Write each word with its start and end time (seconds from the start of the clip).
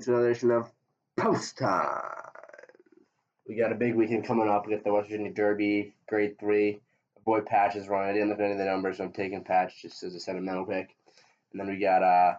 to 0.00 0.12
another 0.12 0.30
edition 0.30 0.50
of 0.50 0.70
Post 1.16 1.58
Time. 1.58 2.00
We 3.46 3.54
got 3.56 3.72
a 3.72 3.74
big 3.74 3.94
weekend 3.94 4.26
coming 4.26 4.48
up. 4.48 4.66
We 4.66 4.74
got 4.74 4.82
the 4.82 4.92
West 4.92 5.10
Virginia 5.10 5.30
Derby, 5.30 5.92
Grade 6.08 6.38
Three. 6.38 6.80
My 7.16 7.22
boy 7.24 7.40
Patch 7.42 7.76
is 7.76 7.86
running. 7.86 8.08
I 8.08 8.12
didn't 8.14 8.30
look 8.30 8.38
at 8.38 8.44
any 8.44 8.52
of 8.52 8.58
the 8.58 8.64
numbers, 8.64 8.96
so 8.96 9.04
I'm 9.04 9.12
taking 9.12 9.44
Patch 9.44 9.82
just 9.82 10.02
as 10.02 10.14
a 10.14 10.20
sentimental 10.20 10.64
pick. 10.64 10.96
And 11.52 11.60
then 11.60 11.68
we 11.68 11.78
got 11.78 12.02
uh 12.02 12.34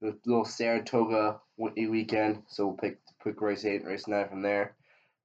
little 0.00 0.44
Saratoga 0.44 1.40
weekend, 1.56 2.42
so 2.48 2.66
we'll 2.66 2.76
pick 2.76 2.98
pick 3.22 3.40
race 3.40 3.64
eight 3.64 3.82
and 3.82 3.90
race 3.90 4.08
nine 4.08 4.28
from 4.28 4.42
there. 4.42 4.74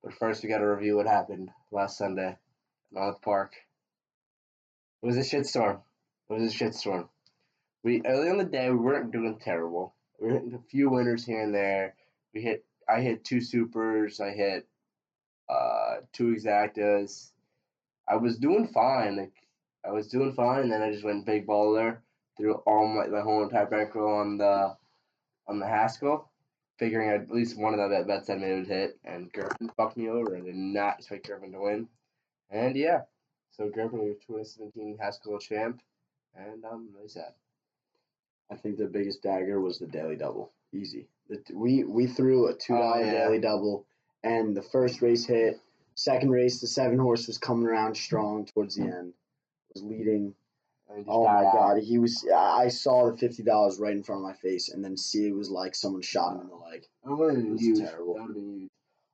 But 0.03 0.13
first, 0.13 0.43
we 0.43 0.49
got 0.49 0.59
to 0.59 0.67
review 0.67 0.97
what 0.97 1.07
happened 1.07 1.49
last 1.71 1.97
Sunday 1.97 2.27
at 2.27 2.39
Monmouth 2.91 3.21
Park. 3.21 3.53
It 5.01 5.05
was 5.05 5.17
a 5.17 5.21
shitstorm. 5.21 5.79
It 6.29 6.33
was 6.33 6.53
a 6.53 6.55
shitstorm. 6.55 7.07
We 7.81 8.03
early 8.05 8.29
on 8.29 8.37
the 8.37 8.43
day 8.43 8.69
we 8.69 8.77
weren't 8.77 9.11
doing 9.11 9.39
terrible. 9.43 9.92
We 10.19 10.29
hitting 10.29 10.53
a 10.53 10.69
few 10.69 10.89
winners 10.89 11.25
here 11.25 11.41
and 11.41 11.53
there. 11.53 11.95
We 12.33 12.41
hit. 12.41 12.65
I 12.87 13.01
hit 13.01 13.23
two 13.23 13.41
supers. 13.41 14.19
I 14.19 14.31
hit 14.31 14.67
uh, 15.49 15.97
two 16.11 16.35
exactas. 16.35 17.31
I 18.07 18.15
was 18.15 18.37
doing 18.37 18.67
fine. 18.67 19.17
Like 19.17 19.33
I 19.85 19.91
was 19.91 20.07
doing 20.07 20.33
fine, 20.33 20.61
and 20.61 20.71
then 20.71 20.81
I 20.81 20.91
just 20.91 21.03
went 21.03 21.25
big 21.25 21.47
baller. 21.47 21.97
Threw 22.37 22.53
all 22.65 22.87
my 22.87 23.07
my 23.07 23.21
whole 23.21 23.43
entire 23.43 23.65
bankroll 23.65 24.19
on 24.19 24.37
the 24.37 24.75
on 25.47 25.59
the 25.59 25.67
Haskell, 25.67 26.29
figuring 26.77 27.09
at 27.09 27.29
least 27.29 27.57
one 27.57 27.77
of 27.77 27.89
the 27.89 28.03
bets 28.07 28.29
I 28.29 28.35
made 28.35 28.57
would 28.57 28.67
hit. 28.67 28.99
And 29.03 29.31
Griffin 29.31 29.69
fucked 29.75 29.97
me 29.97 30.09
over. 30.09 30.35
I 30.37 30.41
did 30.41 30.55
not 30.55 30.99
expect 30.99 31.27
Griffin 31.27 31.51
to 31.51 31.59
win. 31.59 31.87
And 32.49 32.75
yeah, 32.75 33.01
so 33.51 33.69
Griffin, 33.69 34.03
your 34.03 34.15
2017 34.15 34.97
Haskell 34.99 35.39
champ, 35.39 35.81
and 36.35 36.63
I'm 36.65 36.89
really 36.95 37.09
sad. 37.09 37.33
I 38.51 38.55
think 38.55 38.77
the 38.77 38.85
biggest 38.85 39.23
dagger 39.23 39.59
was 39.59 39.79
the 39.79 39.87
daily 39.87 40.15
double. 40.15 40.51
Easy. 40.73 41.07
The, 41.29 41.41
we 41.53 41.83
we 41.83 42.07
threw 42.07 42.47
a 42.47 42.53
two 42.53 42.73
dollar 42.73 42.97
Oh, 42.97 42.99
yeah. 42.99 43.11
daily 43.11 43.39
double, 43.39 43.85
and 44.23 44.55
the 44.55 44.61
first 44.61 45.01
race 45.01 45.25
hit. 45.25 45.59
Second 45.95 46.31
race, 46.31 46.59
the 46.59 46.67
seven 46.67 46.97
horse 46.97 47.27
was 47.27 47.37
coming 47.37 47.67
around 47.67 47.95
strong 47.95 48.45
towards 48.45 48.75
the 48.75 48.83
end. 48.83 49.13
Was 49.73 49.83
leading. 49.83 50.33
And 50.89 50.97
he 50.97 51.03
just 51.03 51.09
Oh 51.09 51.23
my 51.23 51.45
out. 51.45 51.53
god, 51.53 51.77
he 51.83 51.97
was. 51.99 52.27
I 52.33 52.63
I 52.65 52.67
saw 52.69 53.09
the 53.09 53.17
fifty 53.17 53.43
dollars 53.43 53.79
right 53.79 53.93
in 53.95 54.03
front 54.03 54.21
of 54.21 54.27
my 54.27 54.33
face, 54.33 54.69
and 54.69 54.83
then 54.83 54.97
see 54.97 55.27
it 55.27 55.35
was 55.35 55.49
like 55.49 55.75
someone 55.75 56.01
shot 56.01 56.35
him 56.35 56.41
in 56.41 56.47
the 56.49 56.55
leg. 56.55 56.85
That 57.03 57.15
would 57.15 57.35
have 57.35 57.37
been 57.43 57.47
It 57.47 57.51
was 57.53 57.61
huge. 57.61 57.79
terrible. 57.79 58.13
That 58.15 58.21
would 58.21 58.27
have 58.29 58.35
been 58.35 58.59
huge. 58.59 58.69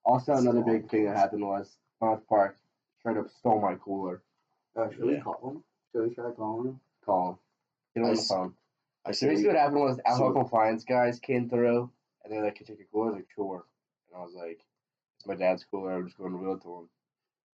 Also, 0.05 0.33
another 0.33 0.61
big 0.61 0.89
thing 0.89 1.05
that 1.05 1.15
happened 1.17 1.43
was 1.45 1.69
North 2.01 2.25
Park 2.27 2.57
straight 2.99 3.17
up 3.17 3.29
stole 3.39 3.61
my 3.61 3.75
cooler. 3.75 4.21
Uh, 4.75 4.89
should 4.89 5.03
we 5.03 5.13
Yeah. 5.15 5.21
call 5.21 5.49
him? 5.51 5.63
Should 5.91 6.09
we 6.09 6.15
try 6.15 6.31
calling 6.31 6.67
him? 6.69 6.79
Call 7.05 7.29
him. 7.31 7.37
Get 7.93 7.99
him 8.01 8.05
on 8.05 8.11
I 8.11 8.13
the 8.15 8.19
s- 8.21 8.27
phone. 8.29 8.55
I 9.09 9.11
So 9.11 9.27
basically, 9.27 9.47
what 9.47 9.57
happened 9.57 9.81
was 9.81 9.99
alcohol 10.05 10.33
so- 10.33 10.39
compliance 10.41 10.83
guys 10.83 11.19
came 11.19 11.49
through, 11.49 11.89
and 12.23 12.31
they're 12.31 12.43
like, 12.43 12.55
"Can 12.55 12.67
you 12.67 12.75
take 12.75 12.79
your 12.79 12.87
cooler?" 12.91 13.07
I 13.07 13.11
was 13.13 13.19
like, 13.21 13.31
"Sure." 13.31 13.65
And 14.07 14.17
I 14.17 14.23
was 14.23 14.33
like, 14.35 14.63
"It's 15.15 15.25
my 15.25 15.35
dad's 15.35 15.65
cooler. 15.65 15.93
I'm 15.93 16.05
just 16.05 16.17
going 16.17 16.31
to 16.31 16.37
wheel 16.37 16.53
it 16.53 16.61
to 16.61 16.75
him." 16.75 16.89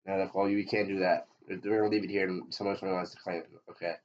And 0.05 0.13
they're 0.13 0.25
like, 0.25 0.33
"Well, 0.33 0.47
you 0.47 0.65
can't 0.65 0.87
do 0.87 0.99
that. 0.99 1.27
They're 1.45 1.57
they're 1.57 1.79
gonna 1.79 1.89
leave 1.89 2.05
it 2.05 2.09
here, 2.09 2.27
and 2.27 2.43
wants 2.43 3.11
to 3.11 3.19
claim 3.19 3.41
it." 3.41 3.49
Okay. 3.69 3.95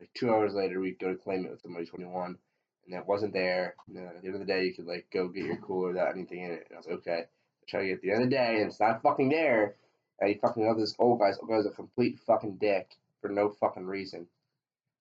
Like 0.00 0.10
two 0.14 0.30
hours 0.30 0.54
later, 0.54 0.80
we 0.80 0.92
go 0.92 1.12
to 1.12 1.18
claim 1.18 1.44
it 1.44 1.50
with 1.50 1.60
somebody 1.60 1.84
21, 1.84 2.38
and 2.86 2.94
it 2.94 3.06
wasn't 3.06 3.34
there. 3.34 3.76
And 3.86 3.96
then 3.96 4.06
at 4.06 4.22
the 4.22 4.28
end 4.28 4.36
of 4.36 4.40
the 4.40 4.46
day, 4.46 4.64
you 4.64 4.74
could 4.74 4.86
like 4.86 5.10
go 5.10 5.28
get 5.28 5.44
your 5.44 5.56
cooler 5.58 5.88
without 5.88 6.14
anything 6.14 6.44
in 6.44 6.52
it. 6.52 6.66
And 6.68 6.76
I 6.76 6.78
was 6.78 6.86
like, 6.86 6.98
"Okay." 7.00 7.24
I 7.26 7.64
try 7.68 7.80
to 7.80 7.86
get 7.88 7.96
at 7.96 8.00
the 8.00 8.10
end 8.12 8.22
of 8.22 8.30
the 8.30 8.36
day, 8.36 8.56
and 8.56 8.70
it's 8.70 8.80
not 8.80 9.02
fucking 9.02 9.28
there. 9.28 9.76
And 10.18 10.30
he 10.30 10.38
fucking 10.38 10.64
knows 10.64 10.78
this 10.78 10.96
old 10.98 11.20
guy's 11.20 11.36
old 11.38 11.50
guy's 11.50 11.66
a 11.66 11.70
complete 11.70 12.20
fucking 12.20 12.56
dick 12.56 12.96
for 13.20 13.28
no 13.28 13.50
fucking 13.50 13.84
reason. 13.84 14.26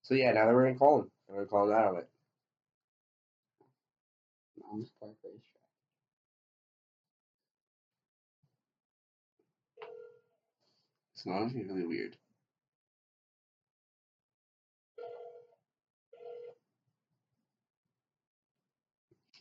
So 0.02 0.14
yeah, 0.14 0.34
now 0.34 0.52
we're 0.52 0.66
gonna 0.66 0.78
call 0.78 1.00
him. 1.00 1.12
We're 1.28 1.36
gonna 1.36 1.47
call 1.47 1.69
him 1.69 1.75
out 1.75 1.88
of 1.88 1.97
it. 1.97 2.09
Monmouth 4.62 4.90
Park 5.00 5.13
Racetrack. 5.24 5.41
It's 11.14 11.25
honestly 11.28 11.64
really 11.64 11.85
weird. 11.85 12.18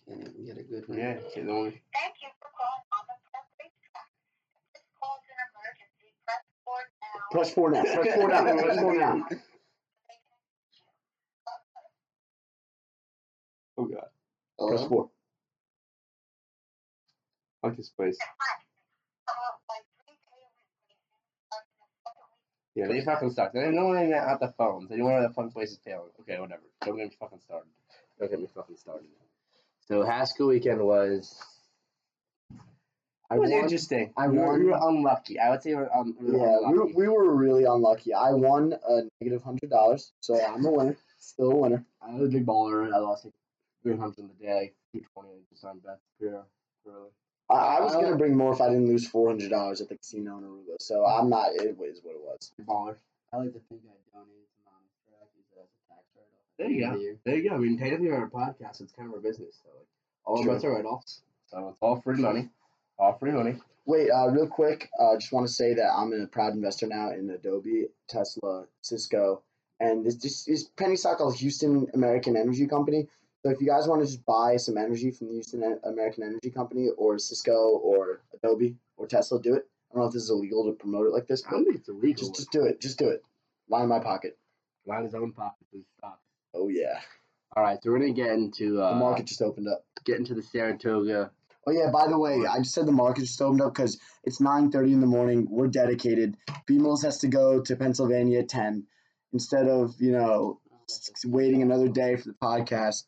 Can't 0.07 0.21
even 0.21 0.45
get 0.45 0.59
a 0.59 0.63
good 0.63 0.87
one. 0.87 0.99
Yeah, 0.99 1.17
okay, 1.29 1.43
the 1.43 1.51
only 1.51 1.81
Thank 1.93 2.17
you 2.21 2.29
for 2.39 2.49
calling 2.53 2.85
Monmouth 2.93 3.25
Park 3.33 3.49
Racetrack. 3.57 4.09
If 4.53 4.73
this 4.75 4.89
call 5.01 5.17
is 5.17 5.33
an 5.33 5.41
emergency, 5.49 6.13
press 6.29 6.45
four 6.65 6.81
now. 7.01 7.25
press 7.33 7.55
four 7.55 7.71
now. 7.71 7.85
Press 7.85 8.15
four 8.15 8.29
now. 8.29 8.43
Press 8.63 8.81
four 8.81 8.97
now. 8.99 9.54
Oh 13.79 13.85
god, 13.87 14.09
Press 14.59 14.81
Hello? 14.81 14.89
four. 14.89 15.11
fuck 17.63 17.77
this 17.77 17.89
place. 17.91 18.19
Yeah, 22.75 22.89
they 22.89 23.03
fucking 23.05 23.31
suck. 23.31 23.53
They 23.53 23.61
don't 23.61 23.75
even 23.75 24.13
at 24.15 24.41
the 24.41 24.53
phones. 24.59 24.89
They 24.89 24.97
don't 24.97 25.07
know 25.07 25.13
where 25.13 25.23
the 25.23 25.33
fucking 25.33 25.53
place 25.53 25.71
is 25.71 25.79
failing. 25.85 26.11
Okay, 26.21 26.41
whatever. 26.41 26.63
Don't 26.85 26.97
get 26.97 27.07
me 27.09 27.17
fucking 27.21 27.39
started. 27.41 27.69
Don't 28.19 28.31
get 28.31 28.41
me 28.41 28.49
fucking 28.53 28.77
started. 28.77 29.07
So 29.87 30.03
Haskell 30.03 30.49
weekend 30.49 30.81
was. 30.83 31.41
I 33.31 33.37
It 33.37 33.41
was 33.41 33.51
won. 33.51 33.61
interesting. 33.61 34.13
I 34.17 34.27
we, 34.27 34.39
were, 34.39 34.47
won. 34.47 34.59
we 34.59 34.65
were 34.67 34.79
unlucky. 34.89 35.39
I 35.39 35.51
would 35.51 35.63
say 35.63 35.71
we 35.71 35.77
were, 35.77 35.95
un, 35.97 36.15
we 36.21 36.33
were 36.33 36.37
Yeah, 36.39 36.45
we 36.45 36.51
were, 36.51 36.83
unlucky. 36.83 36.93
we 36.97 37.09
were 37.09 37.35
really 37.35 37.65
unlucky. 37.65 38.13
I 38.13 38.33
won 38.33 38.73
a 38.89 39.03
negative 39.21 39.43
hundred 39.45 39.71
dollars, 39.71 40.13
so 40.21 40.35
I'm 40.45 40.65
a 40.65 40.71
winner. 40.71 40.97
Still 41.19 41.53
a 41.53 41.57
winner. 41.57 41.85
I 42.03 42.15
was 42.17 42.29
a 42.29 42.33
big 42.33 42.45
baller. 42.45 42.93
I 42.93 42.99
lost 42.99 43.25
like 43.25 43.35
300 43.85 44.19
in 44.19 44.29
the 44.29 44.35
day. 44.45 44.73
220 44.93 45.29
just 45.51 45.65
on 45.65 45.79
bets 45.79 46.03
pure. 46.19 46.45
Early. 46.87 47.11
I, 47.51 47.77
I 47.77 47.81
was 47.81 47.95
gonna 47.95 48.17
bring 48.17 48.37
more 48.37 48.53
if 48.53 48.61
I 48.61 48.69
didn't 48.69 48.89
lose 48.89 49.07
four 49.07 49.29
hundred 49.29 49.51
dollars 49.51 49.81
at 49.81 49.89
the 49.89 49.97
casino 49.97 50.39
in 50.39 50.45
Aruba. 50.45 50.77
So 50.81 51.05
I'm 51.07 51.29
not. 51.29 51.53
It 51.55 51.63
is 51.63 51.77
what 52.03 52.15
it 52.15 52.21
was. 52.21 52.53
Baller. 52.67 52.97
I 53.33 53.37
like 53.37 53.53
to 53.53 53.61
think 53.69 53.83
I 53.85 53.97
donated 54.13 54.49
to 54.49 54.61
Mom's 54.65 54.95
Track. 55.09 55.29
Use 55.37 55.47
it 55.53 55.61
as 55.61 55.69
a 55.69 55.81
tax 55.89 56.05
write-off. 56.17 56.57
There 56.59 56.71
you 56.71 56.87
go. 56.87 56.99
the. 56.99 57.19
There 57.25 57.37
you 57.37 57.49
go. 57.49 57.55
I 57.57 57.59
mean, 57.59 57.79
technically, 57.79 58.11
our 58.11 58.29
podcast 58.31 58.81
it's 58.81 58.93
kind 58.93 59.09
of 59.09 59.15
our 59.15 59.21
business. 59.21 59.61
So 59.63 59.71
like, 59.77 59.87
all 60.25 60.43
True. 60.43 60.53
of 60.53 60.59
us 60.59 60.65
are 60.65 60.73
write-offs. 60.73 61.21
So 61.47 61.69
it's 61.69 61.79
all 61.81 62.01
free 62.01 62.17
money. 62.17 62.49
All 62.99 63.17
free 63.19 63.33
money. 63.33 63.57
Wait, 63.87 64.11
uh, 64.11 64.29
real 64.29 64.47
quick, 64.47 64.89
uh, 64.99 65.15
just 65.17 65.31
want 65.31 65.47
to 65.47 65.53
say 65.53 65.75
that 65.75 65.91
I'm 65.95 66.13
a 66.15 66.27
proud 66.27 66.55
investor 66.55 66.87
now 66.87 67.11
in 67.11 67.29
Adobe, 67.29 67.89
Tesla, 68.09 68.65
Cisco, 68.81 69.43
and 69.79 70.07
this 70.07 70.17
this 70.17 70.49
is 70.49 70.65
Penny 70.65 70.97
Stock, 70.97 71.21
a 71.21 71.31
Houston 71.33 71.89
American 71.93 72.37
Energy 72.37 72.67
Company. 72.67 73.09
So 73.45 73.51
if 73.51 73.61
you 73.61 73.67
guys 73.67 73.87
want 73.87 74.01
to 74.01 74.07
just 74.07 74.25
buy 74.25 74.57
some 74.57 74.79
energy 74.79 75.11
from 75.11 75.27
the 75.27 75.35
Houston 75.35 75.79
American 75.85 76.23
Energy 76.25 76.49
Company 76.49 76.89
or 76.97 77.19
Cisco 77.19 77.53
or 77.53 78.23
Adobe 78.33 78.75
or 78.97 79.07
Tesla, 79.07 79.39
do 79.39 79.55
it. 79.55 79.69
I 79.91 79.95
don't 79.95 80.03
know 80.03 80.09
if 80.09 80.15
this 80.15 80.23
is 80.23 80.31
illegal 80.31 80.65
to 80.65 80.73
promote 80.73 81.07
it 81.07 81.13
like 81.13 81.27
this, 81.27 81.43
but 81.43 81.61
it's 81.69 81.87
illegal. 81.87 82.15
just 82.15 82.37
just 82.37 82.51
do 82.51 82.65
it. 82.65 82.81
Just 82.81 82.99
do 82.99 83.09
it. 83.09 83.23
Line 83.69 83.83
in 83.83 83.89
my 83.91 83.99
pocket. 83.99 84.39
line 84.87 85.05
his 85.05 85.15
own 85.15 85.33
pocket 85.33 85.67
and 85.75 85.85
stop. 85.99 86.23
Oh 86.55 86.69
yeah, 86.69 87.01
All 87.55 87.63
right, 87.63 87.79
so 87.83 87.91
we're 87.91 87.99
gonna 87.99 88.13
get 88.15 88.31
into 88.31 88.81
uh, 88.81 88.95
the 88.95 88.97
market 88.97 89.27
just 89.27 89.43
opened 89.43 89.69
up. 89.69 89.85
get 90.07 90.19
into 90.19 90.33
the 90.35 90.43
Saratoga. 90.43 91.31
Oh 91.67 91.71
yeah, 91.71 91.91
by 91.91 92.09
the 92.09 92.19
way, 92.19 92.47
I 92.51 92.59
just 92.59 92.73
said 92.73 92.87
the 92.87 92.93
market 92.93 93.23
just 93.23 93.43
opened 93.43 93.61
up 93.61 93.75
because 93.75 94.01
it's 94.23 94.41
nine 94.41 94.71
thirty 94.71 94.95
in 94.95 95.01
the 95.03 95.07
morning. 95.07 95.47
We're 95.51 95.69
dedicated. 95.69 96.39
B-Mills 96.67 97.03
has 97.03 97.19
to 97.19 97.29
go 97.29 97.61
to 97.61 97.77
Pennsylvania 97.77 98.41
at 98.41 98.49
ten. 98.49 98.87
Instead 99.35 99.69
of, 99.69 99.95
you 100.01 100.13
know, 100.13 100.61
waiting 101.27 101.61
another 101.61 101.89
day 101.89 102.17
for 102.17 102.29
the 102.29 102.35
podcast, 102.35 103.05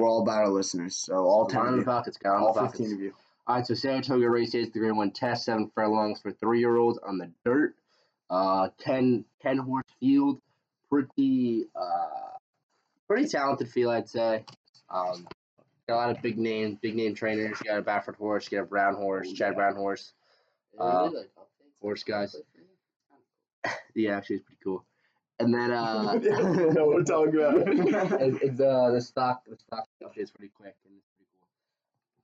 we're 0.00 0.08
all 0.08 0.22
about 0.22 0.38
our 0.38 0.48
listeners. 0.48 0.96
So 0.96 1.14
all 1.14 1.46
ten 1.46 1.58
line 1.60 1.66
of 1.68 1.72
in 1.74 1.78
you. 1.80 1.84
the 1.84 1.90
pockets, 1.90 2.16
guy. 2.16 2.30
Line 2.30 2.40
All 2.42 2.52
the 2.52 2.60
pockets. 2.60 2.78
fifteen 2.78 2.96
of 2.96 3.02
you. 3.02 3.14
All 3.46 3.56
right, 3.56 3.66
so 3.66 3.74
Saratoga 3.74 4.28
race 4.30 4.50
days, 4.50 4.70
the 4.70 4.78
grade 4.78 4.92
one 4.96 5.10
test, 5.10 5.44
seven 5.44 5.70
furlongs 5.74 6.20
for 6.20 6.30
three 6.32 6.60
year 6.60 6.76
olds 6.76 6.98
on 7.06 7.18
the 7.18 7.30
dirt. 7.44 7.74
Uh, 8.28 8.68
10, 8.78 9.24
10 9.42 9.58
horse 9.58 9.84
field, 9.98 10.40
pretty, 10.88 11.64
uh, 11.74 12.36
pretty 13.08 13.26
talented 13.26 13.68
field, 13.68 13.92
I'd 13.92 14.08
say. 14.08 14.44
Um, 14.88 15.26
got 15.88 15.94
a 15.94 15.96
lot 15.96 16.10
of 16.10 16.22
big 16.22 16.38
names, 16.38 16.78
big 16.80 16.94
name 16.94 17.12
trainers. 17.16 17.58
You 17.64 17.70
got 17.70 17.78
a 17.80 17.82
Baffert 17.82 18.14
horse, 18.16 18.46
you 18.50 18.58
got 18.58 18.64
a 18.64 18.66
Brown 18.68 18.94
horse, 18.94 19.26
Oh, 19.30 19.34
Chad 19.34 19.48
yeah. 19.52 19.56
Brown 19.56 19.74
horse. 19.74 20.12
Uh, 20.78 21.08
really, 21.12 21.26
horse 21.82 22.04
guys. 22.04 22.30
stuff 22.30 22.42
like 22.54 23.72
that. 23.72 23.80
Yeah, 23.96 24.16
actually, 24.16 24.36
it's 24.36 24.44
pretty 24.44 24.60
cool. 24.62 24.84
And 25.40 25.52
then, 25.52 25.72
uh, 25.72 26.12
know 26.22 26.84
what 26.84 26.96
we're 26.98 27.02
talking 27.02 27.34
about. 27.34 28.20
it's, 28.22 28.38
it's 28.42 28.60
uh 28.60 28.90
the 28.92 29.00
stock 29.00 29.42
the 29.48 29.56
stock 29.56 29.88
updates 30.10 30.34
pretty 30.34 30.52
quick 30.56 30.74
and 30.84 30.94
it's 30.96 31.08
pretty 31.16 31.30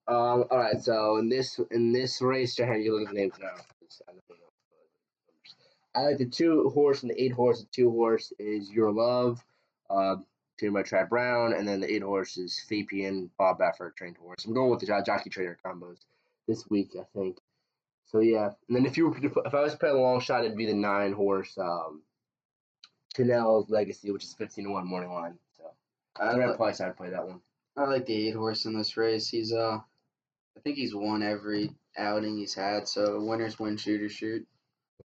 cool. 0.07 0.15
Um, 0.15 0.45
all 0.51 0.59
right, 0.59 0.81
so 0.81 1.17
in 1.17 1.29
this 1.29 1.61
in 1.71 1.93
this 1.93 2.21
race, 2.21 2.55
Jahan, 2.55 2.83
you 2.83 2.99
look 2.99 3.09
at 3.09 3.15
the 3.15 3.21
names 3.21 3.35
now. 3.41 3.49
I 3.49 4.13
don't 4.13 4.23
know. 4.29 4.47
I 5.95 6.01
like 6.01 6.19
the 6.19 6.27
two 6.27 6.71
horse 6.75 7.03
and 7.03 7.11
the 7.11 7.23
eight 7.23 7.33
horse. 7.33 7.61
The 7.61 7.69
two 7.73 7.91
horse 7.91 8.33
is 8.39 8.71
Your 8.71 8.93
Love, 8.93 9.43
uh, 9.89 10.17
trained 10.59 10.75
by 10.75 10.83
Chad 10.83 11.09
Brown, 11.09 11.55
and 11.55 11.67
then 11.67 11.81
the 11.81 11.93
eight 11.93 12.03
horse 12.03 12.37
is 12.37 12.61
Fabian 12.69 13.31
Bob 13.39 13.59
Baffert 13.59 13.97
trained 13.97 14.19
horse. 14.19 14.45
I'm 14.45 14.53
going 14.53 14.71
with 14.71 14.81
the 14.81 14.87
jockey 14.87 15.31
trainer 15.31 15.59
combos 15.65 15.99
this 16.47 16.69
week, 16.69 16.91
I 17.01 17.05
think. 17.19 17.39
So 18.07 18.21
yeah, 18.21 18.51
and 18.69 18.77
then 18.77 18.87
if 18.87 18.97
you 18.97 19.09
were 19.09 19.19
to 19.19 19.31
put, 19.31 19.47
if 19.47 19.55
I 19.55 19.63
was 19.63 19.75
playing 19.75 19.97
a 19.97 20.01
long 20.01 20.21
shot, 20.21 20.45
it'd 20.45 20.57
be 20.57 20.67
the 20.67 20.75
nine 20.75 21.13
horse 21.13 21.57
um, 21.59 22.03
Chanel's 23.17 23.71
Legacy, 23.71 24.11
which 24.11 24.25
is 24.25 24.35
15 24.35 24.65
to 24.65 24.71
one 24.71 24.87
morning 24.87 25.11
line. 25.11 25.39
So 25.57 25.65
at 26.21 26.33
the 26.33 26.39
right 26.39 26.57
price, 26.57 26.81
I'd 26.81 26.97
play 26.97 27.11
that 27.11 27.27
one. 27.27 27.41
I 27.77 27.85
like 27.85 28.07
the 28.07 28.29
eight 28.29 28.35
horse 28.35 28.65
in 28.65 28.77
this 28.77 28.97
race. 28.97 29.29
He's 29.29 29.53
uh, 29.53 29.79
I 30.57 30.61
think 30.63 30.77
he's 30.77 30.95
won 30.95 31.23
every 31.23 31.71
outing 31.97 32.39
he's 32.39 32.55
had. 32.55 32.89
So 32.89 33.21
winners 33.23 33.59
win, 33.59 33.77
shooters 33.77 34.13
shoot. 34.13 34.47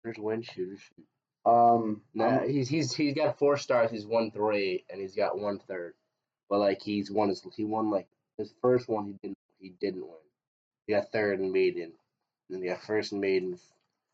Winners 0.04 0.18
win 0.18 0.42
shooter 0.42 0.76
shoot. 0.76 1.06
Um, 1.50 2.02
Nah, 2.14 2.40
he's 2.40 2.68
he's 2.68 2.94
he's 2.94 3.14
got 3.14 3.38
four 3.38 3.56
stars. 3.56 3.90
He's 3.90 4.06
won 4.06 4.30
three, 4.30 4.84
and 4.90 5.00
he's 5.00 5.16
got 5.16 5.38
one 5.38 5.58
third. 5.58 5.94
But 6.48 6.58
like 6.58 6.82
he's 6.82 7.10
won 7.10 7.28
his 7.28 7.42
he 7.56 7.64
won 7.64 7.90
like 7.90 8.06
his 8.38 8.52
first 8.62 8.88
one 8.88 9.06
he 9.06 9.12
didn't 9.22 9.38
he 9.58 9.72
didn't 9.80 10.02
win. 10.02 10.16
He 10.86 10.92
got 10.92 11.10
third 11.12 11.40
in 11.40 11.52
maiden, 11.52 11.84
and 11.84 11.92
then 12.50 12.62
he 12.62 12.68
got 12.68 12.82
first 12.82 13.12
in 13.12 13.20
maiden, 13.20 13.58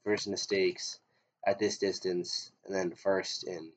first 0.04 0.26
in 0.26 0.32
the 0.32 0.38
stakes 0.38 0.98
at 1.46 1.58
this 1.58 1.78
distance, 1.78 2.50
and 2.64 2.74
then 2.74 2.92
first 2.92 3.44
in 3.44 3.70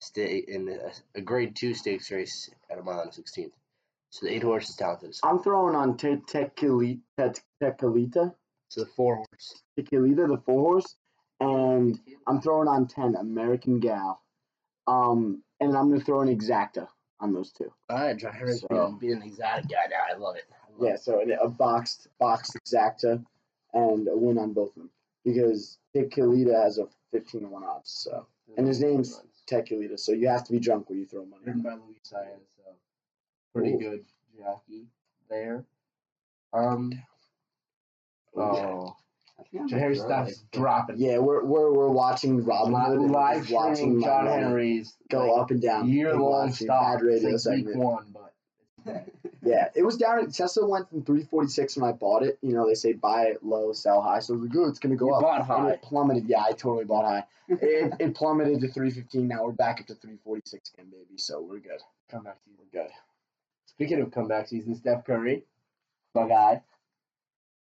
state 0.00 0.46
in 0.48 0.68
a, 0.68 1.18
a 1.18 1.20
grade 1.20 1.54
two 1.54 1.74
stakes 1.74 2.10
race 2.10 2.50
at 2.70 2.78
a 2.78 2.82
mile 2.82 3.00
and 3.00 3.14
sixteenth. 3.14 3.52
So 4.10 4.26
the 4.26 4.32
eight 4.34 4.42
horse 4.42 4.68
is 4.68 4.76
talented. 4.76 5.10
as 5.10 5.18
fuck. 5.20 5.30
I'm 5.30 5.38
throwing 5.42 5.74
on 5.74 5.96
Te- 5.96 6.16
Tequili- 6.16 7.00
Te- 7.18 7.40
Tequilita, 7.62 8.34
So 8.68 8.80
the 8.80 8.86
four 8.86 9.16
horse. 9.16 9.62
Tequilita, 9.78 10.28
the 10.28 10.38
four 10.44 10.60
horse, 10.60 10.96
and 11.40 11.98
I'm 12.26 12.40
throwing 12.40 12.68
on 12.68 12.86
ten 12.88 13.14
American 13.16 13.78
Gal. 13.80 14.20
Um, 14.86 15.42
and 15.60 15.76
I'm 15.76 15.90
gonna 15.90 16.00
throw 16.02 16.20
an 16.22 16.28
Exacta 16.28 16.88
on 17.20 17.32
those 17.32 17.52
two. 17.52 17.72
All 17.88 17.98
right, 17.98 18.16
John 18.16 18.32
Henry's 18.32 18.60
So- 18.62 18.68
being, 18.68 18.98
being 18.98 19.12
an 19.14 19.22
exotic 19.22 19.68
guy 19.68 19.86
now. 19.88 20.02
I 20.12 20.16
love 20.18 20.36
it. 20.36 20.44
I 20.52 20.70
love 20.72 20.80
Yeah, 20.90 20.96
so 20.96 21.20
a 21.20 21.48
boxed 21.48 22.08
boxed 22.18 22.56
Exacta, 22.66 23.24
and 23.74 24.08
a 24.08 24.16
win 24.16 24.38
on 24.38 24.52
both 24.52 24.70
of 24.70 24.82
them 24.82 24.90
because 25.24 25.78
Tequilita 25.94 26.52
has 26.64 26.78
a 26.78 26.88
15 27.12 27.42
to 27.42 27.46
one 27.48 27.62
odds. 27.64 27.90
So 27.92 28.26
and 28.56 28.66
his 28.66 28.80
name's 28.80 29.22
Tequilita, 29.46 29.98
so 30.00 30.12
you 30.12 30.26
have 30.28 30.42
to 30.44 30.52
be 30.52 30.58
drunk 30.58 30.88
when 30.90 30.98
you 30.98 31.06
throw 31.06 31.24
money. 31.26 31.44
written 31.44 31.62
by 31.62 31.74
Luis 31.74 31.98
Saez, 32.04 32.40
so 32.56 32.74
pretty 33.54 33.74
Ooh. 33.74 33.78
good 33.78 34.04
jockey 34.38 34.86
there. 35.28 35.64
Um, 36.52 36.92
oh, 38.36 38.96
Harry 39.70 39.96
stops 39.96 40.42
dropping. 40.52 40.98
Yeah, 40.98 41.18
we're 41.18 41.44
we're, 41.44 41.72
we're 41.72 41.88
watching 41.90 42.44
Robin 42.44 42.74
Hood 42.74 42.98
and 42.98 43.10
live 43.12 43.50
watching 43.50 43.74
streaming 43.76 44.02
John 44.02 44.24
money 44.24 44.42
Henry's 44.42 44.94
go 45.08 45.34
up 45.40 45.50
and 45.50 45.60
down. 45.62 45.88
year 45.88 46.14
long 46.14 46.46
live 46.46 46.54
stop. 46.54 46.98
bad 46.98 47.02
radio 47.02 47.34
It's 47.34 47.46
like 47.46 47.64
week 47.66 47.76
one, 47.76 48.14
but 48.14 49.06
Yeah, 49.42 49.68
it 49.74 49.82
was 49.82 49.96
down. 49.96 50.30
Tesla 50.30 50.68
went 50.68 50.88
from 50.90 51.02
346 51.02 51.78
when 51.78 51.88
I 51.88 51.92
bought 51.92 52.22
it. 52.22 52.38
You 52.42 52.52
know, 52.52 52.66
they 52.68 52.74
say 52.74 52.92
buy 52.92 53.24
it 53.26 53.42
low, 53.42 53.72
sell 53.72 54.02
high. 54.02 54.18
So 54.20 54.34
I 54.34 54.36
was 54.36 54.42
like, 54.42 54.52
good, 54.52 54.68
it's 54.68 54.78
gonna 54.78 54.96
go 54.96 55.06
you 55.06 55.14
up. 55.14 55.22
bought 55.22 55.38
And 55.38 55.46
high. 55.46 55.70
it 55.70 55.82
plummeted. 55.82 56.26
Yeah, 56.28 56.42
I 56.42 56.52
totally 56.52 56.84
bought 56.84 57.04
high. 57.06 57.24
it, 57.48 57.94
it 58.00 58.14
plummeted 58.14 58.60
to 58.60 58.68
315. 58.68 59.26
Now 59.26 59.44
we're 59.44 59.52
back 59.52 59.80
up 59.80 59.86
to 59.86 59.94
346 59.94 60.72
again, 60.74 60.90
baby. 60.90 61.16
So 61.16 61.40
we're 61.40 61.58
good. 61.58 61.80
Comeback 62.10 62.38
season. 62.44 62.58
We're 62.72 62.82
good. 62.82 62.90
Speaking 63.80 64.02
of 64.02 64.10
comeback 64.10 64.46
season, 64.46 64.74
Steph 64.74 65.06
Curry, 65.06 65.42
my 66.14 66.28
guy. 66.28 66.60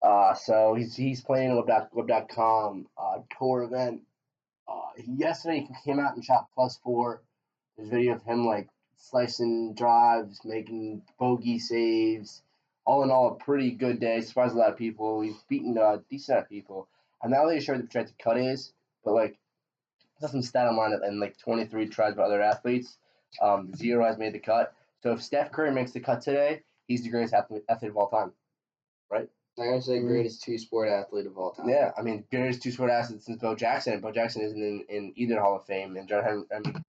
Uh, 0.01 0.33
so 0.35 0.73
he's 0.73 0.95
he's 0.95 1.19
playing 1.19 1.53
with 1.53 1.67
Web- 1.67 1.89
Web.com 1.91 2.87
uh, 2.97 3.17
tour 3.37 3.63
event. 3.63 4.03
Uh, 4.69 5.03
yesterday 5.05 5.67
he 5.67 5.75
came 5.83 5.99
out 5.99 6.15
and 6.15 6.23
shot 6.23 6.47
plus 6.55 6.79
four. 6.81 7.23
There's 7.75 7.89
video 7.89 8.15
of 8.15 8.23
him 8.23 8.45
like 8.45 8.69
slicing 8.95 9.73
drives, 9.73 10.39
making 10.45 11.01
bogey 11.19 11.59
saves. 11.59 12.41
All 12.85 13.03
in 13.03 13.11
all, 13.11 13.33
a 13.33 13.43
pretty 13.43 13.71
good 13.71 13.99
day. 13.99 14.21
Surprised 14.21 14.55
a 14.55 14.57
lot 14.57 14.71
of 14.71 14.77
people. 14.77 15.19
He's 15.19 15.43
beaten 15.49 15.77
a 15.77 16.01
decent 16.09 16.37
amount 16.37 16.45
of 16.45 16.49
people. 16.49 16.87
I'm 17.21 17.31
not 17.31 17.41
really 17.41 17.59
sure 17.59 17.75
what 17.75 17.81
the 17.81 17.87
projected 17.89 18.17
cut 18.17 18.37
is, 18.37 18.71
but 19.03 19.13
like, 19.13 19.37
there's 20.21 20.31
some 20.31 20.41
stat 20.41 20.67
online 20.67 20.97
in 21.05 21.19
like 21.19 21.37
23 21.37 21.89
tries 21.89 22.15
by 22.15 22.23
other 22.23 22.41
athletes. 22.41 22.97
Um, 23.41 23.75
zero 23.75 24.05
has 24.05 24.17
made 24.17 24.31
the 24.31 24.39
cut. 24.39 24.73
So 25.03 25.13
if 25.13 25.21
Steph 25.21 25.51
Curry 25.51 25.71
makes 25.71 25.91
the 25.91 25.99
cut 25.99 26.21
today, 26.21 26.61
he's 26.87 27.03
the 27.03 27.09
greatest 27.09 27.33
athlete, 27.33 27.63
athlete 27.69 27.91
of 27.91 27.97
all 27.97 28.09
time. 28.09 28.31
Right? 29.11 29.29
I 29.59 29.65
gotta 29.65 29.81
say, 29.81 29.99
greatest 29.99 30.43
two 30.43 30.57
sport 30.57 30.89
athlete 30.89 31.25
of 31.25 31.37
all 31.37 31.51
time. 31.51 31.67
Yeah, 31.67 31.91
I 31.97 32.03
mean, 32.03 32.23
greatest 32.29 32.61
two 32.61 32.71
sport 32.71 32.91
athlete 32.91 33.23
since 33.23 33.41
Bo 33.41 33.55
Jackson. 33.55 33.93
and 33.93 34.01
Bo 34.01 34.11
Jackson 34.11 34.43
isn't 34.43 34.61
in, 34.61 34.85
in 34.87 35.13
either 35.15 35.39
Hall 35.39 35.55
of 35.55 35.65
Fame, 35.65 35.97
and 35.97 36.07
John 36.07 36.23
Henry, 36.23 36.43
I 36.55 36.59
mean, 36.59 36.83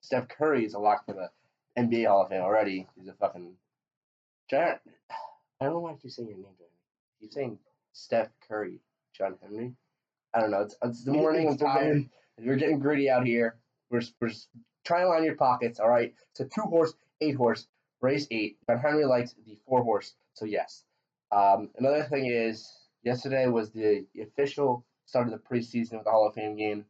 Steph 0.00 0.28
Curry 0.28 0.64
is 0.64 0.74
a 0.74 0.78
lock 0.78 1.04
for 1.04 1.12
the 1.12 1.30
NBA 1.80 2.06
Hall 2.06 2.22
of 2.22 2.30
Fame 2.30 2.40
already. 2.40 2.88
He's 2.96 3.08
a 3.08 3.12
fucking 3.12 3.52
John. 4.48 4.78
I 5.60 5.64
don't 5.64 5.74
know 5.74 5.80
why 5.80 5.92
I 5.92 5.94
keep 5.94 6.12
saying 6.12 6.28
your 6.28 6.38
name, 6.38 6.46
John. 6.46 6.54
Henry. 6.58 7.20
Keep 7.20 7.32
saying 7.32 7.58
Steph 7.92 8.28
Curry, 8.48 8.80
John 9.16 9.36
Henry. 9.42 9.74
I 10.32 10.40
don't 10.40 10.50
know. 10.50 10.62
It's, 10.62 10.76
it's 10.82 11.04
the 11.04 11.12
morning. 11.12 11.48
I'm 11.48 11.58
tired. 11.58 12.08
We're 12.38 12.56
getting 12.56 12.78
gritty 12.78 13.10
out 13.10 13.26
here. 13.26 13.56
We're, 13.90 14.02
we're 14.20 14.32
trying 14.84 15.02
to 15.02 15.08
line 15.08 15.24
your 15.24 15.36
pockets. 15.36 15.78
All 15.78 15.88
right. 15.88 16.14
So 16.32 16.44
two 16.44 16.62
horse, 16.62 16.94
eight 17.20 17.36
horse, 17.36 17.66
race 18.00 18.26
eight. 18.30 18.58
John 18.68 18.78
Henry 18.78 19.04
likes 19.04 19.34
the 19.46 19.56
four 19.66 19.82
horse. 19.82 20.14
So 20.34 20.44
yes. 20.44 20.84
Um, 21.32 21.70
another 21.78 22.04
thing 22.04 22.26
is 22.26 22.70
yesterday 23.02 23.46
was 23.48 23.70
the 23.70 24.06
official 24.20 24.84
start 25.06 25.26
of 25.26 25.32
the 25.32 25.38
preseason 25.38 25.94
with 25.94 26.04
the 26.04 26.10
Hall 26.10 26.26
of 26.26 26.34
Fame 26.34 26.56
game. 26.56 26.84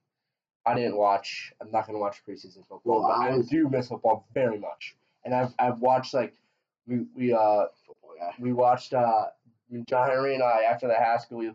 I 0.67 0.75
didn't 0.75 0.97
watch. 0.97 1.53
I'm 1.61 1.71
not 1.71 1.87
gonna 1.87 1.99
watch 1.99 2.23
preseason 2.27 2.67
football, 2.69 3.03
but 3.03 3.13
I 3.13 3.39
do 3.43 3.69
miss 3.69 3.89
football 3.89 4.27
very 4.33 4.59
much. 4.59 4.97
And 5.25 5.35
I've 5.35 5.53
I've 5.59 5.79
watched 5.79 6.15
like 6.15 6.35
we 6.87 7.07
we 7.15 7.33
uh 7.33 7.67
we 8.39 8.53
watched 8.53 8.95
uh 8.95 9.27
John 9.89 10.09
Henry 10.09 10.35
and 10.35 10.43
I 10.43 10.63
after 10.63 10.89
the 10.89 10.95
Haskell 10.95 11.39
we 11.39 11.53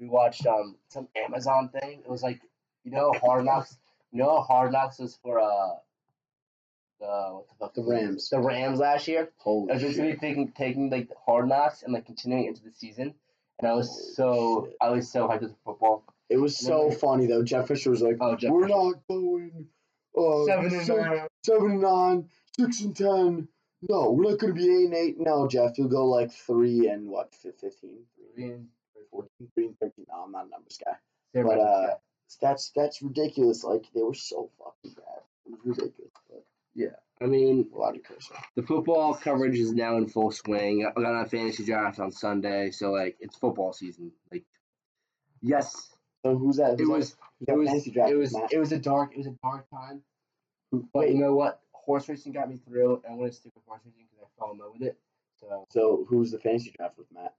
we 0.00 0.08
watched 0.08 0.46
um 0.46 0.76
some 0.88 1.08
Amazon 1.16 1.68
thing. 1.68 2.00
It 2.04 2.10
was 2.10 2.22
like 2.22 2.40
you 2.84 2.90
know 2.90 3.12
Hard 3.22 3.44
Knocks. 3.44 3.78
You 4.10 4.18
know 4.18 4.40
Hard 4.40 4.72
Knocks 4.72 4.98
was 4.98 5.16
for 5.22 5.40
uh 5.40 5.76
the 7.00 7.06
what 7.06 7.46
the 7.48 7.54
fuck 7.58 7.74
The 7.74 7.82
Rams. 7.82 8.28
the 8.30 8.40
Rams 8.40 8.78
last 8.78 9.08
year. 9.08 9.30
Holy 9.38 9.70
I 9.70 9.74
was 9.74 9.82
basically 9.82 10.10
shit. 10.12 10.20
taking 10.20 10.52
taking 10.52 10.90
like 10.90 11.08
Hard 11.26 11.48
Knocks 11.48 11.82
and 11.82 11.92
like 11.92 12.06
continuing 12.06 12.46
into 12.46 12.62
the 12.62 12.72
season. 12.72 13.14
And 13.60 13.68
I 13.70 13.74
was 13.74 13.88
Holy 13.88 14.12
so 14.14 14.64
shit. 14.68 14.76
I 14.80 14.90
was 14.90 15.10
so 15.10 15.28
hyped 15.28 15.42
with 15.42 15.54
football. 15.64 16.04
It 16.28 16.36
was 16.38 16.56
so 16.58 16.90
funny 16.90 17.26
though. 17.26 17.42
Jeff 17.42 17.68
Fisher 17.68 17.90
was 17.90 18.02
like, 18.02 18.16
Oh, 18.20 18.36
Jeff 18.36 18.50
"We're 18.50 18.62
Fisher. 18.66 18.74
not 18.76 18.94
going 19.08 19.66
uh, 20.16 20.44
Seven 20.46 20.64
and 20.66 20.72
six, 20.72 20.88
nine. 20.88 21.26
seven 21.44 21.70
and 21.72 21.80
nine, 21.80 22.28
six 22.58 22.80
and 22.82 22.96
ten. 22.96 23.48
No, 23.88 24.10
we're 24.10 24.30
not 24.30 24.38
going 24.40 24.52
to 24.54 24.60
be 24.60 24.66
eight 24.68 24.84
and 24.86 24.94
eight. 24.94 25.16
No, 25.18 25.46
Jeff, 25.46 25.78
you'll 25.78 25.88
go 25.88 26.06
like 26.06 26.32
three 26.32 26.88
and 26.88 27.06
what, 27.08 27.32
15? 27.36 27.70
Three 28.34 28.44
and 28.44 28.66
14, 29.12 29.30
three 29.54 29.66
and 29.66 29.78
13. 29.78 30.04
No, 30.08 30.24
I'm 30.24 30.32
not 30.32 30.46
a 30.46 30.48
numbers 30.50 30.78
guy. 30.84 30.96
They're 31.32 31.44
But, 31.44 31.58
right, 31.58 31.60
uh, 31.60 31.80
yeah. 31.88 31.94
That's 32.42 32.70
that's 32.74 33.00
ridiculous. 33.00 33.62
Like 33.64 33.84
they 33.94 34.02
were 34.02 34.14
so 34.14 34.50
fucking 34.58 34.96
bad. 34.96 35.22
It 35.46 35.52
was 35.52 35.60
ridiculous. 35.78 36.07
But 36.78 37.26
I 37.26 37.26
mean, 37.26 37.68
a 37.74 37.78
lot 37.78 37.96
of 37.96 38.02
cursing. 38.04 38.36
the 38.54 38.62
football 38.62 39.14
coverage 39.14 39.58
is 39.58 39.72
now 39.72 39.96
in 39.96 40.06
full 40.08 40.30
swing. 40.30 40.86
I 40.86 41.00
got 41.00 41.14
on 41.14 41.28
fantasy 41.28 41.64
draft 41.64 41.98
on 41.98 42.12
Sunday, 42.12 42.70
so 42.70 42.92
like 42.92 43.16
it's 43.20 43.36
football 43.36 43.72
season. 43.72 44.12
Like, 44.30 44.44
yes, 45.42 45.90
So 46.24 46.36
who's 46.36 46.56
that? 46.56 46.74
it 46.74 46.78
Who's 46.80 46.88
was. 46.88 47.16
It 47.46 47.56
was. 47.56 47.68
fantasy 47.68 47.90
draft 47.90 48.10
It 48.12 48.16
was. 48.16 48.32
Matt? 48.34 48.52
It 48.52 48.58
was 48.58 48.72
a 48.72 48.78
dark. 48.78 49.12
It 49.14 49.18
was 49.18 49.26
a 49.26 49.36
dark 49.42 49.68
time. 49.70 50.02
But 50.92 51.08
you 51.08 51.14
know 51.18 51.34
what? 51.34 51.60
Horse 51.72 52.08
racing 52.08 52.32
got 52.32 52.50
me 52.50 52.58
through, 52.58 53.02
and 53.04 53.12
I'm 53.14 53.18
gonna 53.18 53.32
stick 53.32 53.52
with 53.54 53.64
horse 53.66 53.80
racing 53.84 54.04
because 54.10 54.26
I 54.26 54.38
fell 54.38 54.52
in 54.52 54.58
love 54.58 54.72
with 54.74 54.82
it. 54.88 54.98
So 55.40 55.66
so 55.70 56.06
who's 56.08 56.30
the 56.30 56.38
fantasy 56.38 56.72
draft 56.76 56.98
with 56.98 57.06
Matt? 57.12 57.34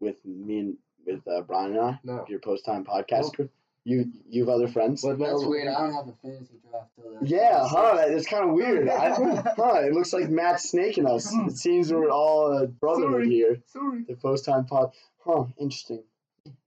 With 0.00 0.16
me 0.24 0.58
and 0.58 0.76
with 1.06 1.26
uh, 1.26 1.40
Brian 1.42 1.72
and 1.76 1.80
I, 1.80 2.00
no. 2.04 2.24
your 2.28 2.40
post 2.40 2.64
time 2.64 2.84
podcast. 2.84 3.48
You 3.84 4.10
you 4.28 4.46
have 4.46 4.48
other 4.54 4.68
friends? 4.68 5.02
What 5.04 5.18
That's 5.18 5.30
about- 5.32 5.48
weird. 5.50 5.68
I 5.68 5.80
don't 5.80 5.92
have 5.94 6.08
a 6.08 6.12
fantasy 6.22 6.58
draft 6.70 6.90
till 6.96 7.12
then. 7.12 7.26
Yeah, 7.26 7.66
huh? 7.68 7.96
It's 8.06 8.26
kind 8.26 8.48
of 8.48 8.54
weird. 8.54 8.88
I, 8.88 9.10
huh? 9.14 9.80
It 9.84 9.92
looks 9.92 10.12
like 10.12 10.30
Matt's 10.30 10.70
snaking 10.70 11.06
us. 11.06 11.30
It 11.34 11.56
seems 11.58 11.92
we're 11.92 12.08
all 12.10 12.56
a 12.56 12.66
brotherhood 12.66 13.24
Sorry. 13.24 13.28
here. 13.28 13.58
Sorry. 13.66 14.04
The 14.08 14.16
post 14.16 14.46
time 14.46 14.64
pod. 14.64 14.92
Huh? 15.24 15.44
Interesting. 15.58 16.02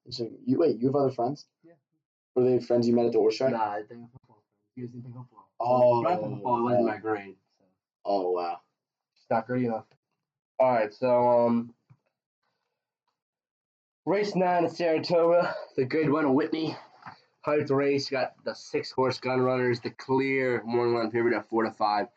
Interesting. 0.05 0.37
You 0.45 0.59
wait. 0.59 0.77
You 0.79 0.87
have 0.87 0.95
other 0.95 1.11
friends? 1.11 1.45
Yeah. 1.63 1.73
Were 2.35 2.43
they 2.43 2.59
friends 2.59 2.87
you 2.87 2.93
met 2.95 3.07
at 3.07 3.13
the 3.13 3.17
horse 3.17 3.37
track? 3.37 3.51
Nah, 3.51 3.71
I 3.71 3.81
think 3.83 4.11
football. 4.11 4.43
You 4.75 4.83
guys 4.83 4.91
didn't 4.91 5.03
think 5.05 5.15
football. 5.15 5.47
Oh, 5.59 6.03
But 6.03 6.11
I 6.11 6.15
think 6.17 6.33
football 6.35 6.63
wasn't 6.65 6.85
my 6.85 6.97
grade. 6.97 7.35
So. 7.57 7.65
Oh 8.05 8.31
wow. 8.31 8.59
It's 9.15 9.25
not 9.31 9.47
great 9.47 9.63
enough. 9.65 9.85
All 10.59 10.71
right, 10.71 10.93
so 10.93 11.45
um, 11.47 11.73
race 14.05 14.35
nine 14.35 14.65
at 14.65 14.71
Saratoga, 14.75 15.55
the 15.75 15.85
Grade 15.85 16.09
One 16.11 16.33
Whitney, 16.33 16.75
hyped 17.47 17.69
race. 17.71 18.11
You 18.11 18.17
got 18.17 18.33
the 18.43 18.53
six 18.53 18.91
horse 18.91 19.19
Gun 19.19 19.39
Runners, 19.39 19.79
the 19.79 19.89
clear 19.91 20.61
morning 20.63 20.95
line 20.95 21.11
favorite 21.11 21.35
at 21.35 21.49
four 21.49 21.63
to 21.63 21.71
five. 21.71 22.07